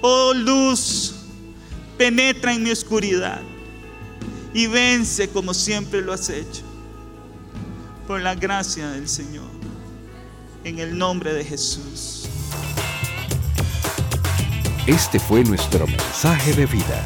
Oh 0.00 0.32
luz, 0.32 1.11
penetra 2.02 2.52
en 2.52 2.64
mi 2.64 2.70
oscuridad 2.72 3.40
y 4.52 4.66
vence 4.66 5.28
como 5.28 5.54
siempre 5.54 6.00
lo 6.00 6.12
has 6.12 6.28
hecho. 6.30 6.62
Por 8.08 8.20
la 8.20 8.34
gracia 8.34 8.90
del 8.90 9.08
Señor. 9.08 9.46
En 10.64 10.80
el 10.80 10.98
nombre 10.98 11.32
de 11.32 11.44
Jesús. 11.44 12.28
Este 14.88 15.20
fue 15.20 15.44
nuestro 15.44 15.86
mensaje 15.86 16.52
de 16.54 16.66
vida. 16.66 17.04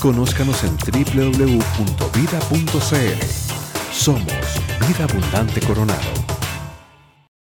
Conózcanos 0.00 0.64
en 0.64 0.76
www.vida.cl. 0.76 1.54
Somos 3.92 4.24
Vida 4.88 5.04
Abundante 5.04 5.60
Coronado. 5.60 6.31